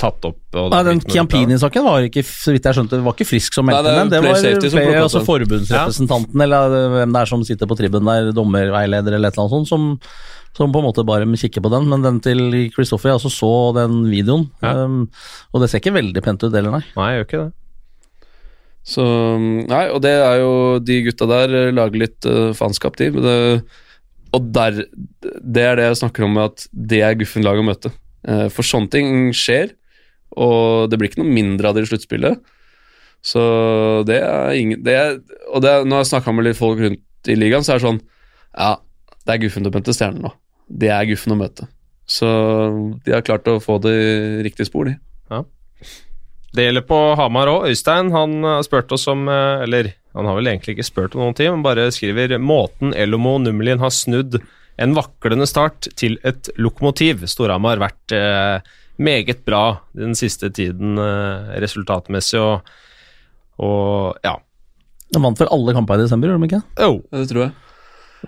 [0.00, 0.40] tatt opp.
[0.56, 1.04] Og Nei, den.
[1.04, 4.12] Chiampini-saken var ikke, så vidt jeg skjønte, det var ikke Frisk som meldte det den.
[4.14, 7.70] Det Player var Safety som flere, plukket altså forbundsrepresentanten, eller hvem det er som sitter
[7.70, 9.90] på tribben der, dommerveileder eller et eller annet sånt, som
[10.56, 11.88] som på en måte bare kikker på den.
[11.90, 14.84] Men den til Christoffer, jeg også så den videoen, Ja.
[14.84, 15.08] um,
[15.52, 16.84] og det ser ikke veldig pent ut heller, nei.
[16.96, 17.52] Nei, jeg gjør ikke det.
[18.90, 19.04] Så
[19.68, 23.10] Nei, og det er jo De gutta der eh, lager litt uh, faenskap, de.
[23.12, 23.34] Men det,
[24.32, 24.84] og der,
[25.42, 27.92] det er det jeg snakker om at det er guffen lag å møte.
[28.26, 29.74] Uh, for sånne ting skjer,
[30.38, 32.40] og det blir ikke noe mindre av det i sluttspillet.
[33.20, 33.40] Så
[34.08, 35.18] det er ingen det er,
[35.52, 37.84] Og det er, når jeg snakka med litt folk rundt i ligaen, så er det
[37.84, 37.98] sånn
[38.56, 38.70] Ja,
[39.26, 40.30] det er guffen å pente stjerner nå.
[40.70, 41.66] Det er guffen å møte.
[42.10, 42.28] Så
[43.04, 44.96] de har klart å få det i riktig spor, de.
[45.30, 45.44] Ja.
[46.54, 47.68] Det gjelder på Hamar òg.
[47.70, 51.22] Øystein han har spurt oss om eh, Eller han har vel egentlig ikke spurt om
[51.22, 54.40] noen ting, men bare skriver måten Elomo Nummelin har snudd
[54.80, 57.22] en vaklende start til et lokomotiv.
[57.30, 59.64] Storhamar har vært eh, meget bra
[59.96, 62.70] den siste tiden eh, resultatmessig og,
[63.62, 64.34] og ja.
[65.10, 66.62] De vant vel alle kampene i desember, gjorde de ikke?
[66.82, 67.54] Jo, Det tror jeg.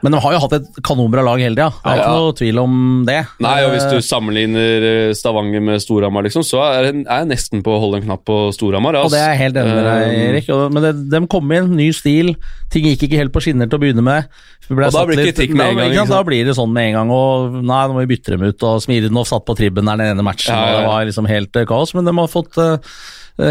[0.00, 2.32] Men de har jo hatt et kanonbra lag hele tida, det er Ja, ikke noe
[2.38, 3.18] tvil om det.
[3.44, 7.18] Nei, og hvis du Eh, sammenligner eh, Stavanger med Storhamar, liksom, så er jeg, er
[7.20, 8.96] jeg nesten på å holde en knapp på Storhamar.
[9.02, 10.48] Og det er helt enig med deg, Um, Erik.
[10.72, 12.32] Men det, de kom inn, ny stil.
[12.72, 14.32] Ting gikk ikke helt på skinner til å begynne med.
[14.72, 16.08] Og da blir litt- kritikk med en gang?
[16.08, 17.10] Da blir det sånn med en gang.
[17.12, 18.62] Og nei, nå må vi bytte dem ut.
[18.62, 20.76] Og Smirinov satt på tribben der den ene matchen, Ja, ja, ja.
[20.76, 21.92] og det var liksom helt eh, kaos.
[21.94, 22.78] Men de har fått eh,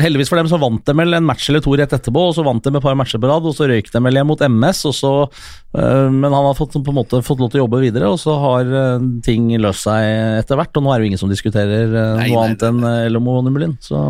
[0.03, 2.45] Heldigvis for dem så vant de vel en match eller to rett etterpå, og så
[2.45, 4.83] vant de et par matcher på rad, og så røyk de vel igjen mot MS,
[4.89, 7.81] og så eh, Men han har fått, på en måte fått lov til å jobbe
[7.83, 10.75] videre, og så har eh, ting løst seg etter hvert.
[10.77, 13.39] Og nå er det jo ingen som diskuterer eh, Nei, noe nei, annet enn Elomo
[13.39, 14.01] og Nummelin, så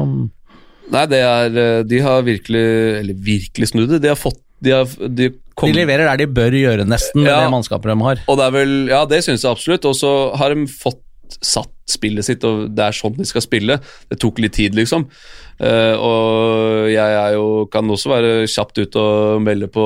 [0.91, 2.63] Nei, det er eh, De har virkelig
[2.99, 4.01] Eller virkelig snudd det.
[4.03, 5.29] De har fått De har de
[5.61, 7.43] De leverer der de bør gjøre, nesten, med Ja.
[7.45, 8.21] det mannskapet de har.
[8.27, 9.85] Og det er vel Ja, det syns jeg absolutt.
[9.87, 11.01] Og så har de fått
[11.39, 13.77] satt spillet sitt, og det er sånn de skal spille.
[14.11, 15.07] Det tok litt tid, liksom.
[15.61, 19.83] Uh, og jeg er jo, kan også være kjapt ute og melde på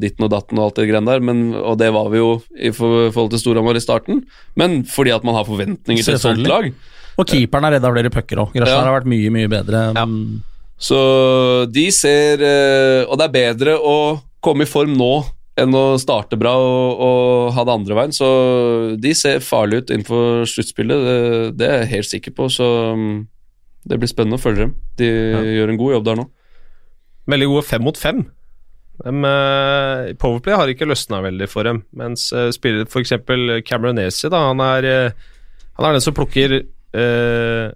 [0.00, 2.70] ditten og datten og alt det greiene der, men, og det var vi jo i
[2.72, 4.22] forhold til Storhamar i starten.
[4.56, 6.70] Men fordi at man har forventninger til et sånt lag.
[7.18, 8.54] Og keeperen har redda flere pucker òg.
[8.54, 8.84] Grasjar Ja.
[8.86, 9.84] har vært mye, mye bedre.
[9.98, 10.06] Ja.
[10.78, 10.98] Så
[11.74, 13.96] de ser eh, Og det er bedre å
[14.40, 15.24] komme i form nå
[15.62, 18.14] enn å starte bra og, og ha det andre veien.
[18.14, 18.28] Så
[19.00, 21.18] de ser farlige ut innenfor sluttspillet, det,
[21.60, 22.48] det er jeg helt sikker på.
[22.52, 22.66] Så
[22.98, 23.14] mm,
[23.88, 24.74] det blir spennende å følge dem.
[25.00, 25.08] De
[25.58, 26.28] gjør en god jobb der nå.
[27.28, 28.22] Veldig gode fem mot fem.
[29.04, 33.12] Dem, eh, Powerplay har ikke løsna veldig for dem, mens uh, spiller f.eks.
[33.68, 35.28] Cameronesi, da, han er, eh,
[35.78, 37.68] han er den som plukker eh,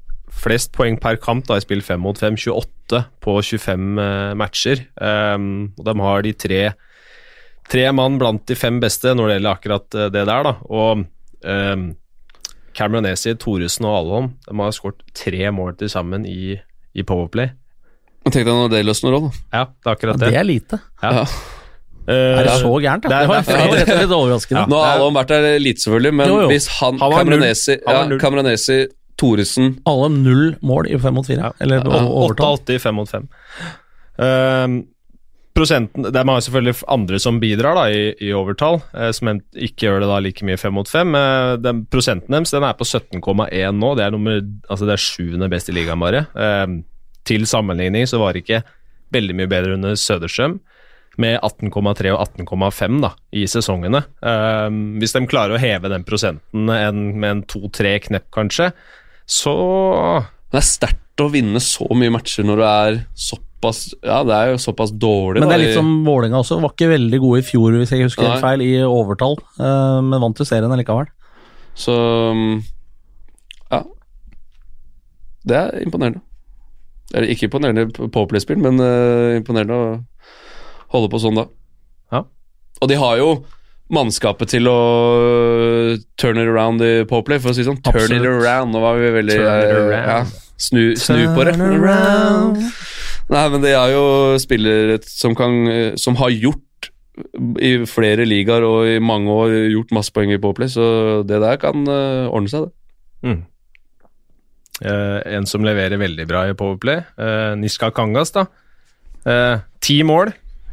[0.43, 4.85] flest poeng per kamp da, i spill fem mot fem, 28 på 25 eh, matcher.
[4.97, 6.63] Um, og de har de tre
[7.73, 10.53] Tre mann blant de fem beste når det gjelder akkurat eh, det der, da.
[10.69, 11.05] Og
[11.49, 11.87] um,
[12.77, 16.55] Cameronesi, Thoresen og Alholm de har skåret tre mål til sammen i,
[16.97, 17.51] i Powerplay.
[18.29, 19.41] Tenk deg når det løsner òg, da.
[19.57, 20.39] Ja, det er akkurat Det det.
[20.43, 20.79] er lite.
[21.03, 21.11] Ja.
[21.23, 21.25] Ja.
[22.03, 23.03] Eh, Er det så gærent?
[23.07, 23.19] det da?
[23.23, 24.69] er- Det er- det var rett og slett.
[24.71, 26.49] Nå har Alholm vært der lite, selvfølgelig, men Jo, jo.
[26.53, 27.13] hvis han, Han.
[27.13, 28.19] Cameronesi, Han ja.
[28.19, 28.79] Cameronesi,
[29.19, 31.53] Thoresen Alle null mål i fem mot fire.
[31.61, 32.57] Eller Ja, overtall.
[32.59, 33.29] 88 i fem mot fem.
[34.19, 34.81] Ehm,
[35.57, 39.87] prosenten De har mange selvfølgelig andre som bidrar da i, i overtall, eh, som ikke
[39.87, 41.15] gjør det da like mye fem mot fem.
[41.19, 43.93] Eh, den prosenten deres den er på 17,1 nå.
[43.99, 46.27] Det er nummer, altså det er sjuende best i ligaen, bare.
[46.33, 46.67] Eh,
[47.29, 48.63] til sammenligning så var det ikke
[49.13, 50.59] veldig mye bedre under Söderstrøm,
[51.21, 54.01] med 18,3 og 18,5 da, i sesongene.
[54.25, 58.71] Ehm, hvis de klarer å heve den prosenten en, med en to-tre knepp, kanskje,
[59.29, 59.53] så
[60.53, 64.51] Det er sterkt å vinne så mye matcher når du er såpass Ja, det er
[64.53, 65.41] jo såpass dårlig.
[65.41, 66.59] Men det er litt som Vålerenga også.
[66.63, 69.37] Var ikke veldig gode i fjor, hvis jeg husker helt feil, i overtall.
[69.59, 71.07] eh, Men vant jo serien allikevel.
[71.79, 71.95] Så
[73.71, 73.83] ja.
[75.47, 76.21] Det er imponerende.
[77.15, 79.89] Eller ikke imponerende Powerplay-spill, men uh, imponerende å
[80.95, 81.47] holde på sånn da.
[82.13, 82.23] Ja.
[82.81, 83.33] Og de har jo
[83.93, 84.77] mannskapet til å
[86.21, 87.81] turn it around i Powerplay, for å si sånn.
[87.85, 88.73] Turn it around.
[88.73, 89.93] Nå var vi veldig eh.
[89.93, 90.23] Ja,
[90.57, 91.57] snu, snu på det.
[91.59, 92.63] Turn around.
[93.31, 94.05] Nei, men det er jo
[94.43, 95.55] spillere som, kan,
[96.01, 96.91] som har gjort
[97.63, 101.61] i flere ligaer og i mange år gjort masse poeng i Powerplay, så det der
[101.61, 102.73] kan eh, ordne seg, det.
[103.29, 103.41] Mm.
[104.83, 108.33] Uh, en som leverer veldig bra i Powerplay, uh, Niska Kangas.
[108.35, 108.49] da.
[109.23, 110.33] Eh, Ti mål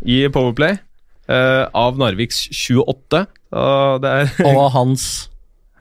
[0.09, 0.77] i Powerplay
[1.29, 3.25] eh, av Narviks 28.
[3.49, 3.65] Så
[4.03, 5.05] det er Og hans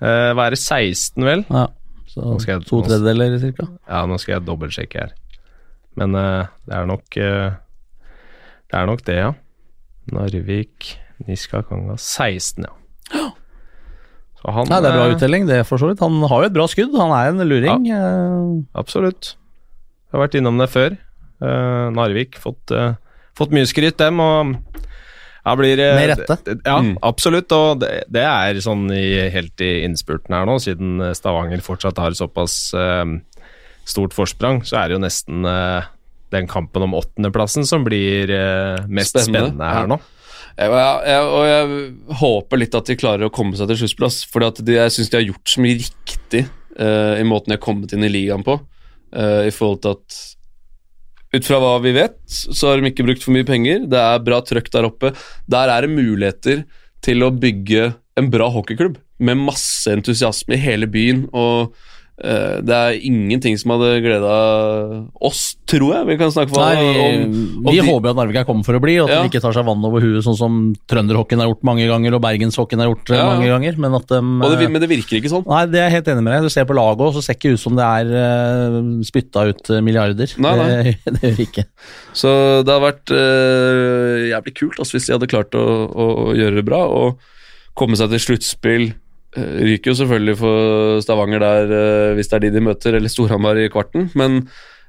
[0.01, 1.45] eh, Hva er det, 16, vel?
[1.49, 1.67] ja,
[2.09, 3.69] så to tredjedeler cirka.
[3.89, 5.17] Ja, nå skal jeg dobbeltsjekke her.
[5.99, 7.57] Men eh, det er nok eh,
[8.71, 9.33] Det er nok det, ja.
[10.15, 10.93] Narvik,
[11.27, 13.27] Niska Kanga 16, ja.
[14.39, 16.03] Så han Nei, det er bra eh, uttelling, det for så vidt.
[16.05, 17.89] Han har jo et bra skudd, han er en luring.
[17.91, 18.03] Ja,
[18.79, 19.33] Absolutt.
[20.09, 20.95] Jeg har vært innom det før.
[21.43, 22.71] Eh, Narvik fått,
[23.39, 24.23] fått mye skryt, dem.
[24.23, 24.55] Og
[25.49, 26.37] Ja, blir, Med rette.
[26.67, 26.97] Ja, Mm.
[27.03, 27.51] absolutt.
[27.57, 32.13] Og det, det er sånn i, helt i innspurten her nå, siden Stavanger fortsatt har
[32.19, 33.05] såpass eh,
[33.89, 35.89] stort forsprang, så er det jo nesten eh,
[36.35, 39.81] den kampen om åttendeplassen som blir eh, mest Spennende, spennende, ja.
[39.81, 40.01] her nå.
[40.59, 44.43] Jeg, jeg, og jeg håper litt at de klarer å komme seg til sluttplass, for
[44.43, 46.41] jeg syns de har gjort så mye riktig
[46.81, 48.57] uh, i måten de har kommet inn i ligaen på.
[49.15, 50.19] Uh, I forhold til at
[51.29, 53.83] Ut fra hva vi vet, så har de ikke brukt for mye penger.
[53.93, 55.11] Det er bra trøkk der oppe.
[55.45, 56.63] Der er det muligheter
[57.05, 58.97] til å bygge en bra hockeyklubb
[59.29, 61.27] med masse entusiasme i hele byen.
[61.37, 61.77] og
[62.19, 64.33] det er ingenting som hadde gleda
[65.23, 66.07] oss, tror jeg.
[66.09, 66.89] Vi kan snakke for Nei,
[67.23, 69.21] om, om vi de- håper at Narvik er kommet for å bli, og at Ja.
[69.23, 70.57] de ikke tar seg vann over huet, sånn som
[70.91, 73.29] trønderhockeyen har gjort mange ganger, og bergenshockeyen har gjort eh, Ja.
[73.31, 73.79] mange ganger.
[73.79, 75.47] Men at og det, men det virker ikke sånn.
[75.47, 76.43] Nei, det er jeg helt enig med deg.
[76.49, 79.71] Du ser på laget òg, så ser ikke ut som det er uh, spytta ut
[79.71, 80.35] eh, milliarder.
[80.43, 80.69] Nei, nei.
[80.83, 81.67] Det, det gjør det ikke.
[82.19, 82.31] Så
[82.67, 86.59] det har vært uh, jævlig kult altså, hvis de hadde klart å, å, å gjøre
[86.59, 87.21] det bra og
[87.79, 88.89] komme seg til sluttspill.
[89.39, 93.13] Øh, ryker jo selvfølgelig for Stavanger der øh, hvis det er de de møter, eller
[93.13, 94.41] Storhamar i kvarten, men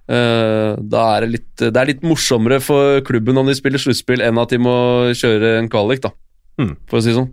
[0.10, 4.24] øh, da er det litt Det er litt morsommere for klubben om de spiller sluttspill,
[4.26, 4.76] enn at de må
[5.14, 6.16] kjøre en kvalik, da,
[6.60, 6.74] Mm.
[6.92, 7.30] for å si det sånn.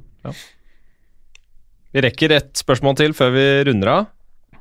[1.96, 4.04] Vi rekker ett spørsmål til før vi runder av.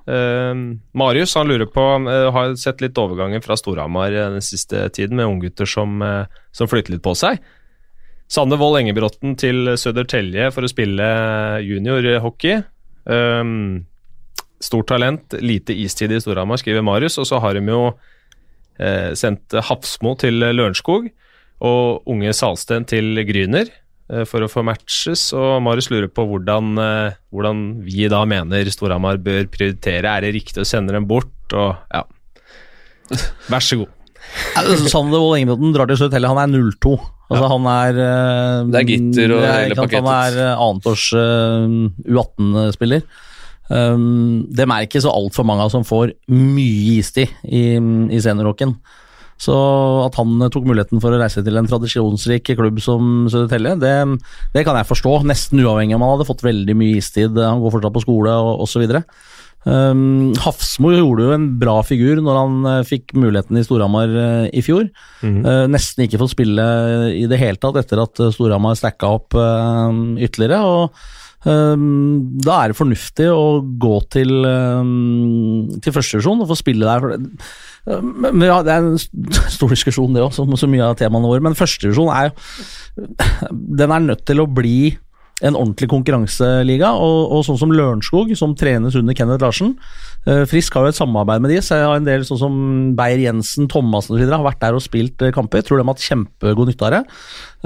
[0.06, 4.84] Uh, Marius han lurer på uh, Har sett litt overganger fra Storhamar eh, den siste
[4.94, 7.42] tiden, med unggutter som, uh, som flytter litt på seg.
[8.32, 11.10] Sander Wold Engebråten til Södertälje for å spille
[11.66, 12.64] juniorhockey.
[13.06, 13.86] Um,
[14.66, 17.20] stort talent, lite istid i Storhamar, skriver Marius.
[17.22, 17.82] Og så har de jo
[18.80, 21.10] eh, sendt Hafsmo til Lørenskog
[21.66, 25.28] og unge Salsten til Gryner eh, for å få matches.
[25.38, 30.10] Og Marius lurer på hvordan, eh, hvordan vi da mener Storhamar bør prioritere.
[30.10, 31.34] Er det riktig å sende dem bort?
[31.54, 32.06] Og ja.
[33.52, 33.95] Vær så god.
[34.56, 36.96] Altså, Sander Wold Ingebråten drar til slutt heller, han er 02.
[37.26, 41.80] Altså, han er uh, Det er gitter og hele ikke Han er eh, annetårs uh,
[42.06, 43.08] U18-spiller.
[43.66, 47.66] Um, dem er ikke så altfor mange som får mye istid i,
[48.14, 48.76] i seniorrocken.
[49.42, 49.56] Så
[50.06, 53.96] at han tok muligheten for å reise til en tradisjonsrik klubb som Södertälje, det,
[54.54, 55.18] det kan jeg forstå.
[55.28, 57.36] Nesten uavhengig om han hadde fått veldig mye istid.
[57.42, 58.86] Han går fortsatt på skole og osv.
[59.66, 64.46] Um, Hafsmo gjorde jo en bra figur når han uh, fikk muligheten i Storhamar uh,
[64.54, 64.86] i fjor.
[65.26, 66.66] Eh, nesten ikke fått spille
[67.18, 70.60] i det hele tatt etter at Storhamar stacka opp ytterligere.
[70.62, 76.86] og um, Da er det fornuftig å gå til, um, til førstedivisjon og få spille
[76.86, 77.26] der.
[78.06, 79.02] Men, ja, det er en
[79.58, 81.42] stor diskusjon, det òg, som så mye av temaene våre.
[81.46, 82.38] Men førstedivisjon er jo
[83.50, 84.94] Den er nødt til å bli
[85.44, 89.74] en ordentlig konkurranseliga, og, og sånn som Lørenskog, som trenes under Kenneth Larsen.
[90.26, 92.60] Eh, Frisk har jo et samarbeid med de, så jeg har en del sånn som
[92.98, 94.26] Beyer-Jensen, Thomassen osv.
[94.32, 95.66] har vært der og spilt eh, kamper.
[95.66, 97.02] Tror de har hatt kjempegod nytte av det.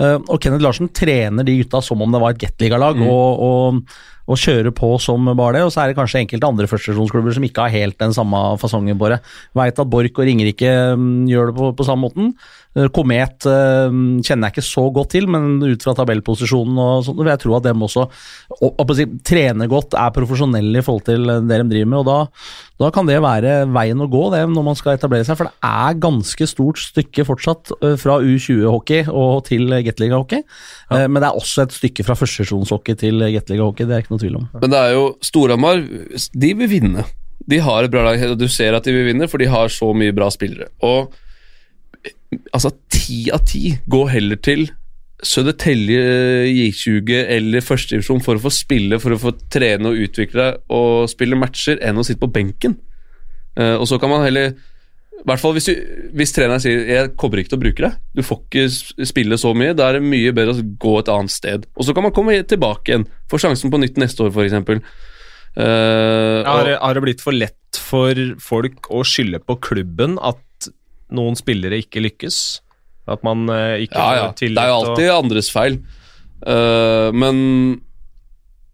[0.01, 3.99] Eh, og Kenneth Larsen trener de gutta som om det var et Gateliga-lag, og, og,
[4.29, 5.63] og kjører på som bare det.
[5.67, 8.99] Og så er det kanskje enkelte andre førstesjonsklubber som ikke har helt den samme fasongen
[8.99, 9.21] på det.
[9.57, 12.33] Veit at Borch og Ringerike mm, gjør det på, på samme måten.
[12.77, 13.89] Eh, Komet eh,
[14.21, 17.55] kjenner jeg ikke så godt til, men ut fra tabellposisjonen og sånt, vil jeg tro
[17.57, 18.05] at dem også
[18.59, 21.99] og, si, trener godt, er profesjonelle i forhold til det de driver med.
[22.01, 22.17] og da,
[22.83, 25.71] da kan det være veien å gå det når man skal etablere seg, for det
[25.71, 30.43] er ganske stort stykke fortsatt eh, fra U20-hockey og til Gateliga-hockey.
[30.89, 31.07] Ja.
[31.07, 34.37] Men det er også et stykke fra førstesjonshockey til Gateliga-hockey, det er ikke noe tvil
[34.41, 34.45] om.
[34.61, 37.05] Men det er jo Storhamar De vil vinne.
[37.49, 38.21] De har et bra lag.
[38.29, 40.69] og Du ser at de vil vinne, for de har så mye bra spillere.
[40.85, 41.15] Og
[42.53, 44.69] altså, ti av ti går heller til
[45.19, 45.99] Södertälje,
[46.47, 51.09] J20 eller førstedivisjon for å få spille, for å få trene og utvikle deg og
[51.11, 52.77] spille matcher, enn å sitte på benken.
[53.59, 54.53] Eh, og så kan man heller
[55.19, 55.75] i hvert fall hvis, du,
[56.15, 59.51] hvis treneren sier 'jeg kommer ikke til å bruke deg', du får ikke spille så
[59.51, 61.65] mye, da er det mye bedre å gå et annet sted.
[61.75, 64.55] Og så kan man komme tilbake igjen, få sjansen på nytt neste år, f.eks.
[65.59, 70.37] Uh, Har, det- har det blitt for lett for folk å skylde på klubben at
[71.15, 72.39] noen spillere ikke lykkes?
[73.09, 74.31] At man eh, ikke ja, ja.
[74.37, 75.79] tillit Det er jo og- alltid andres feil.
[76.39, 77.39] Uh, men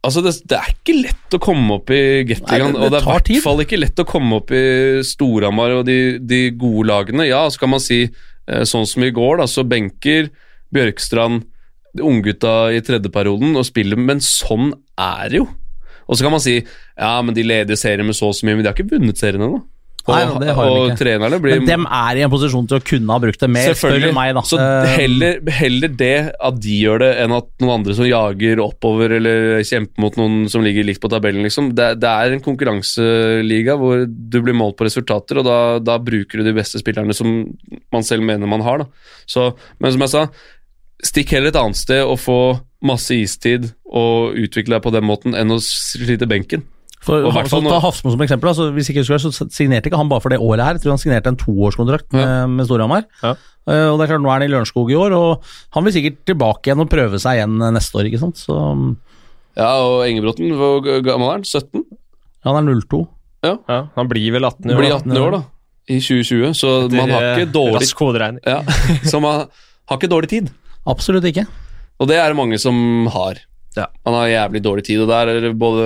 [0.05, 2.75] altså, det, det er ikke lett å komme opp i Gatligaen.
[2.77, 4.65] Og det er i hvert fall ikke lett å komme opp i
[5.07, 7.25] Storhamar og de, de gode lagene.
[7.29, 10.29] Ja, så kan man si eh, sånn som i går, da, så benker
[10.75, 11.45] Bjørkstrand
[11.95, 15.45] unggutta i tredjeperioden og spiller, men sånn er det jo.
[16.05, 18.57] Og så kan man si ja, men de leder serien med så og så mye,
[18.57, 19.61] men de har ikke vunnet serien ennå.
[20.05, 23.15] Og, det har og trenerne blir Men dem er i en posisjon til å kunne
[23.15, 24.43] ha brukt det mer, spør meg, da.
[24.45, 28.61] Så Eh, heller, heller det at de gjør det, enn at noen andre som jager
[28.63, 31.71] oppover eller kjemper mot noen som ligger likt på tabellen, liksom.
[31.77, 36.41] Det, det er en konkurranseliga hvor du blir målt på resultater, og da, da bruker
[36.41, 37.31] du de beste spillerne som
[37.93, 39.09] man selv mener man har, da.
[39.29, 39.51] Så,
[39.81, 40.27] men som jeg sa,
[41.05, 42.39] stikk heller et annet sted og få
[42.85, 46.65] masse istid og utvikle deg på den måten, enn å slite benken.
[47.05, 48.49] For, Og fall Ta Hafsmo som eksempel.
[48.49, 50.77] Altså, hvis ikke jeg husker, så signerte ikke han bare for det året her.
[50.79, 52.45] Jeg tror han signerte en toårskontrakt med, Ja.
[52.49, 53.05] med Storhamar.
[53.21, 53.35] Ja.
[53.65, 55.43] Uh, og det er klart, Nå er han i Lørenskog i år, og
[55.73, 58.09] han vil sikkert tilbake igjen og prøve seg igjen eh, neste år.
[58.09, 58.37] ikke sant?
[58.41, 58.57] Så
[59.55, 61.45] Ja, og Engebråten, hvor gammel er han?
[61.47, 61.85] 17?
[62.45, 63.07] Han er 02.
[63.45, 63.55] Ja,
[63.95, 64.79] han blir vel 18 i år.
[64.81, 64.97] Blir da.
[64.99, 65.41] 18 år, da.
[65.85, 68.41] I 2020, så man har ikke dårlig Rask hoderegning.
[68.45, 68.61] ja,
[69.11, 69.45] Så man
[69.89, 70.49] har ikke dårlig tid.
[70.89, 71.45] Absolutt ikke.
[72.01, 73.37] Og det er det mange som har.
[73.75, 73.89] Ja.
[74.07, 75.85] Man har jævlig dårlig tid, og der er det både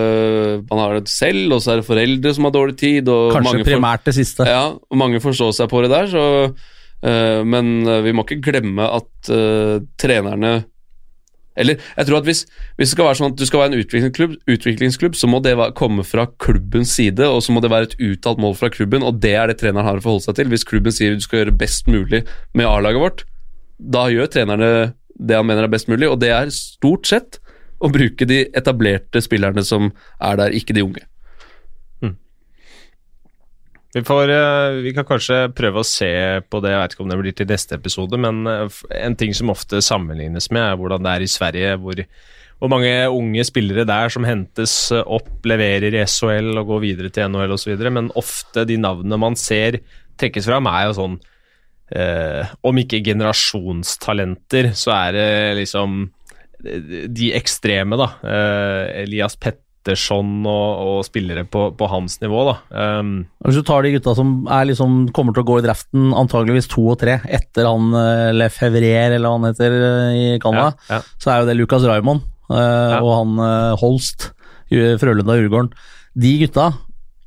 [0.69, 3.05] Man har det selv, og så er det foreldre som har dårlig tid.
[3.05, 4.45] Kanskje for- primært det siste.
[4.45, 8.43] Ja, og mange forstår seg på det der, så uh, Men eh, vi må ikke
[8.51, 10.65] glemme at uh, trenerne
[11.59, 12.45] Eller jeg tror at hvis,
[12.77, 15.57] hvis det skal være sånn at du skal være en utviklingsklubb, utviklingsklubb så må det
[15.59, 19.03] være, komme fra klubbens side, og så må det være et uttalt mål fra klubben,
[19.03, 20.47] og det er det treneren har å forholde seg til.
[20.53, 22.21] Hvis klubben sier du skal gjøre best mulig
[22.55, 23.25] med A-laget vårt,
[23.75, 24.71] da gjør trenerne
[25.19, 27.41] det han mener er best mulig, og det er stort sett
[27.79, 31.05] å bruke de etablerte spillerne som er der, ikke de unge.
[33.89, 36.11] Vi, får, eh, vi kan kanskje prøve å se
[36.45, 39.33] på det, jeg vet ikke om det blir til neste episode, men eh, en ting
[39.33, 42.01] som ofte sammenlignes med, er hvordan det er i Sverige, hvor,
[42.61, 47.33] hvor mange unge spillere der som hentes opp, leverer i SHL og går videre til
[47.33, 49.79] NHL osv., men ofte de navnene man ser
[50.21, 51.17] trekkes fram, er jo sånn
[51.95, 55.29] eh, Om ikke generasjonstalenter, så er det
[55.63, 56.03] liksom
[56.59, 58.11] de ekstreme, da.
[58.23, 62.55] Eh, Elias Petterson og, og spillere på, på hans nivå, da.
[62.99, 63.13] Um,
[63.47, 64.33] Hvis du tar de gutta som
[64.67, 68.49] liksom, kommer til å gå i draften, antageligvis to og tre, etter han eh, Le
[68.49, 71.01] eller hva han heter eh, i Canada, ja.
[71.21, 73.41] så er jo det Lucas Raymond eh, og han
[73.79, 74.31] Holst,
[74.69, 75.73] Frølunda og Djurgården.
[76.19, 76.71] De gutta,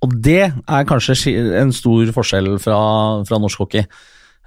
[0.02, 2.78] og det er kanskje en stor forskjell fra,
[3.26, 3.86] fra norsk hockey.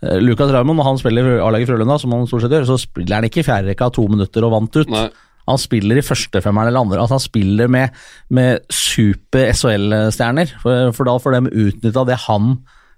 [0.03, 2.79] Eh, Lucas Raymond, når han spiller i A-laget Frølunda, som han stort sett gjør, så
[2.81, 4.91] spiller han ikke i fjerde rekka to minutter og vant ut.
[4.91, 5.07] Nei.
[5.45, 7.01] Han spiller i førstefemmeren eller andre.
[7.03, 7.93] Altså han spiller med,
[8.33, 12.55] med super SHL-stjerner, for, for da får de utnytta det han,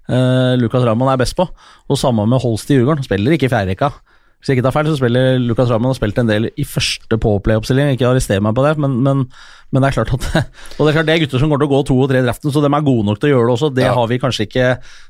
[0.08, 1.44] eh, Lucas Raymond, er best på.
[1.88, 3.04] Og samme med Holst i Djurgården.
[3.06, 3.92] Spiller ikke i fjerde rekka.
[4.38, 7.16] Hvis jeg ikke tar feil, så spiller Lucas Raman og spilt en del i første
[7.18, 7.88] påplay-oppstilling.
[7.96, 9.24] Ikke arrester meg på det, men, men,
[9.74, 10.46] men det er klart at
[10.78, 12.20] Og det er klart det er gutter som kommer til å gå to og tre
[12.22, 13.70] i draften, så de er gode nok til å gjøre det også.
[13.74, 13.94] Det Ja.
[13.98, 14.68] har vi kanskje ikke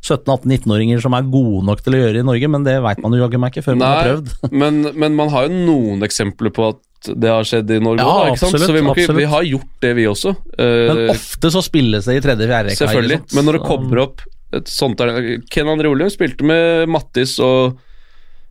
[0.08, 3.20] 17-18-19-åringer som er gode nok til å gjøre i Norge, men det veit man jo
[3.24, 4.32] jaggu meg ikke før man har prøvd.
[4.62, 6.80] men, men man har jo noen eksempler på at
[7.14, 8.56] det har skjedd i Norge Ja, ikke sant?
[8.56, 10.32] absolutt, Så vi, ikke, vi har gjort det, vi også.
[10.58, 12.80] Eh, Men ofte så spilles det i tredje-fjerde rekka.
[12.88, 13.20] selvfølgelig.
[13.38, 14.24] Men når det kommer opp
[14.56, 17.76] et sånt der- Ken André Olum spilte med Mattis og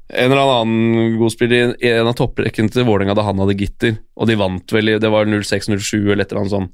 [0.08, 3.98] en eller annen god spiller i en av topprekkene til Vålerenga da han hadde gitter,
[4.16, 6.72] og de vant vel i Det var 06-07 eller et eller annet sånt.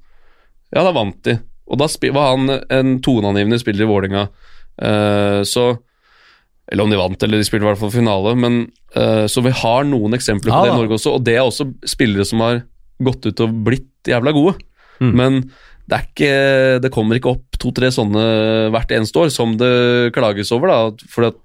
[0.74, 1.40] Ja, da vant de.
[1.70, 4.28] Og da var han en toneangivende spiller i Vålerenga.
[4.82, 5.78] Uh, så
[6.72, 8.36] Eller om de vant, eller de spilte i hvert fall finale.
[8.40, 8.62] Men,
[8.96, 11.44] uh, så vi har noen eksempler på Ja det i Norge også, og det er
[11.44, 12.64] også spillere som har
[13.04, 14.56] gått ut og blitt jævla gode.
[15.02, 15.14] Mm.
[15.18, 15.42] Men
[15.90, 16.34] det, ikke,
[16.86, 18.24] det kommer ikke opp to-tre sånne
[18.74, 20.72] hvert eneste år, som det klages over.
[20.72, 21.42] da, For at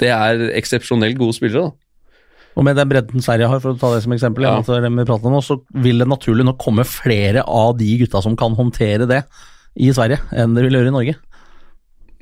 [0.00, 1.70] det er eksepsjonelt gode spillere.
[1.70, 1.76] da.
[2.58, 4.56] Og med den bredden Sverige har, for å ta det som eksempel, Ja.
[4.58, 4.80] ja.
[4.82, 8.22] det vi prater om nå, så vil det naturlig nok komme flere av de gutta
[8.24, 9.22] som kan håndtere det
[9.78, 11.14] i Sverige, enn det vil gjøre i Norge.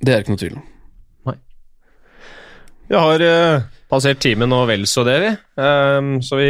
[0.04, 0.66] Det er ikke noe tvil om.
[2.88, 5.32] Vi har uh, passert timen og vel så det, vi.
[5.60, 6.46] Ehm, så vi,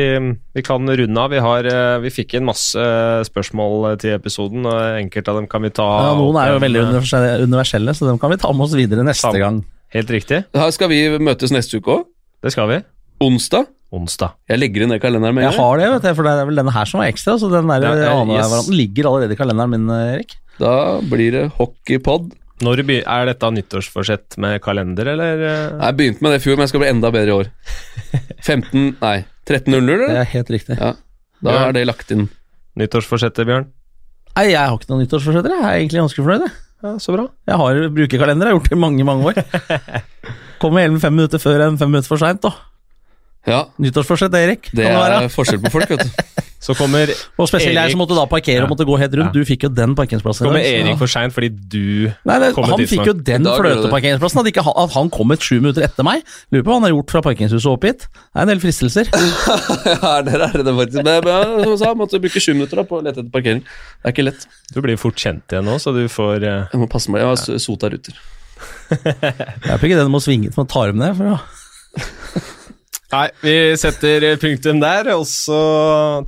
[0.55, 1.33] vi kan runde av.
[1.35, 2.79] Vi, har, uh, vi fikk inn masse
[3.26, 6.83] spørsmål til episoden, og enkelte av dem kan vi ta Ja, noen er jo veldig
[6.85, 9.64] eh, universelle, universelle, så dem kan vi ta med oss videre neste Ta- gang.
[9.94, 10.42] Helt riktig.
[10.54, 12.06] Her skal vi møtes neste uke òg.
[12.44, 12.78] Det skal vi.
[13.24, 13.66] Onsdag.
[13.94, 14.34] Onsdag.
[14.50, 15.46] Jeg legger inn det i kalenderen min.
[15.46, 17.48] Jeg har det, vet du, for det er vel denne her som er ekstra, så
[17.50, 18.50] den der Ja, ja, yes.
[18.52, 20.34] varianten ligger allerede i kalenderen min, Erik.
[20.60, 22.28] Da blir det hockeypod.
[22.60, 25.40] Når er dette nyttårsforsett med kalender, eller?
[25.46, 25.78] eh?
[25.78, 27.50] Jeg begynte med det i fjor, men jeg skal bli enda bedre i år.
[28.48, 29.16] 15 Nei,
[29.46, 30.16] 13.00, Det eller?
[30.20, 30.76] er helt riktig.
[30.78, 30.92] Ja.
[31.40, 31.68] Da Ja.
[31.68, 32.28] er det lagt inn.
[32.76, 33.68] Nyttårsforsettet, Bjørn?
[34.36, 36.52] Nei, jeg har ikke noen nyttårsforsetter, jeg er egentlig ganske fornøyd, jeg.
[36.84, 37.25] Ja, så bra.
[37.49, 39.41] Jeg har brukerkalender, jeg har gjort det i mange, mange år.
[40.63, 42.53] Kommer hjem fem minutter før enn fem minutter for seint, da.
[43.46, 44.68] Ja, Nyttårsforsett, Erik.
[44.76, 46.44] det er forskjell på folk, vet du.
[46.58, 47.06] Så kommer,
[47.38, 49.30] Og spesielt jeg som måtte da parkere og måtte gå helt rundt.
[49.30, 49.42] Ja.
[49.44, 50.42] Du fikk jo den parkeringsplassen.
[50.42, 54.42] Så kommer Erik for seint fordi du Nei, det, Han fikk jo den fløteparkeringsplassen.
[54.42, 56.26] At, ikke, at han kom et sju minutter etter meg.
[56.50, 58.08] Lurer på hva han har gjort fra parkeringshuset og opp hit.
[58.10, 59.12] Det er en del fristelser.
[59.88, 60.98] Ja, der er det faktisk.
[61.06, 63.62] Men, men som jeg sa, måtte bruke sju minutter da på å lete etter parkering.
[63.62, 64.44] Det er ikke lett.
[64.74, 66.52] Du blir fort kjent igjen nå, så du får uh...
[66.74, 67.22] Jeg må passe meg.
[67.22, 68.18] Jeg har sota ruter.
[68.90, 71.14] Jeg er ikke det du må svinge til man tar dem ned.
[71.18, 72.48] For, ja.
[73.09, 75.61] Nei, vi setter punktum der, og så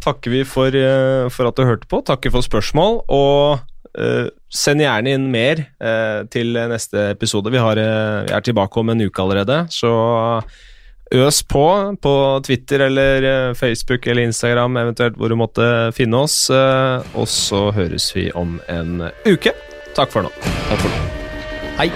[0.00, 2.00] takker vi for, eh, for at du hørte på.
[2.08, 3.60] Takker for spørsmål, og
[4.00, 7.52] uh, send gjerne inn mer uh, til neste episode.
[7.52, 9.92] Vi, har, uh, vi er tilbake om en uke allerede, så
[11.10, 11.66] øs på
[12.02, 12.14] på
[12.46, 16.50] Twitter eller eh, Facebook eller Instagram, eventuelt hvor du måtte finne oss.
[16.50, 19.52] eh, og så høres vi om en uke.
[19.96, 20.30] Takk for nå.
[20.68, 21.02] Takk for nå.
[21.80, 21.90] Hei.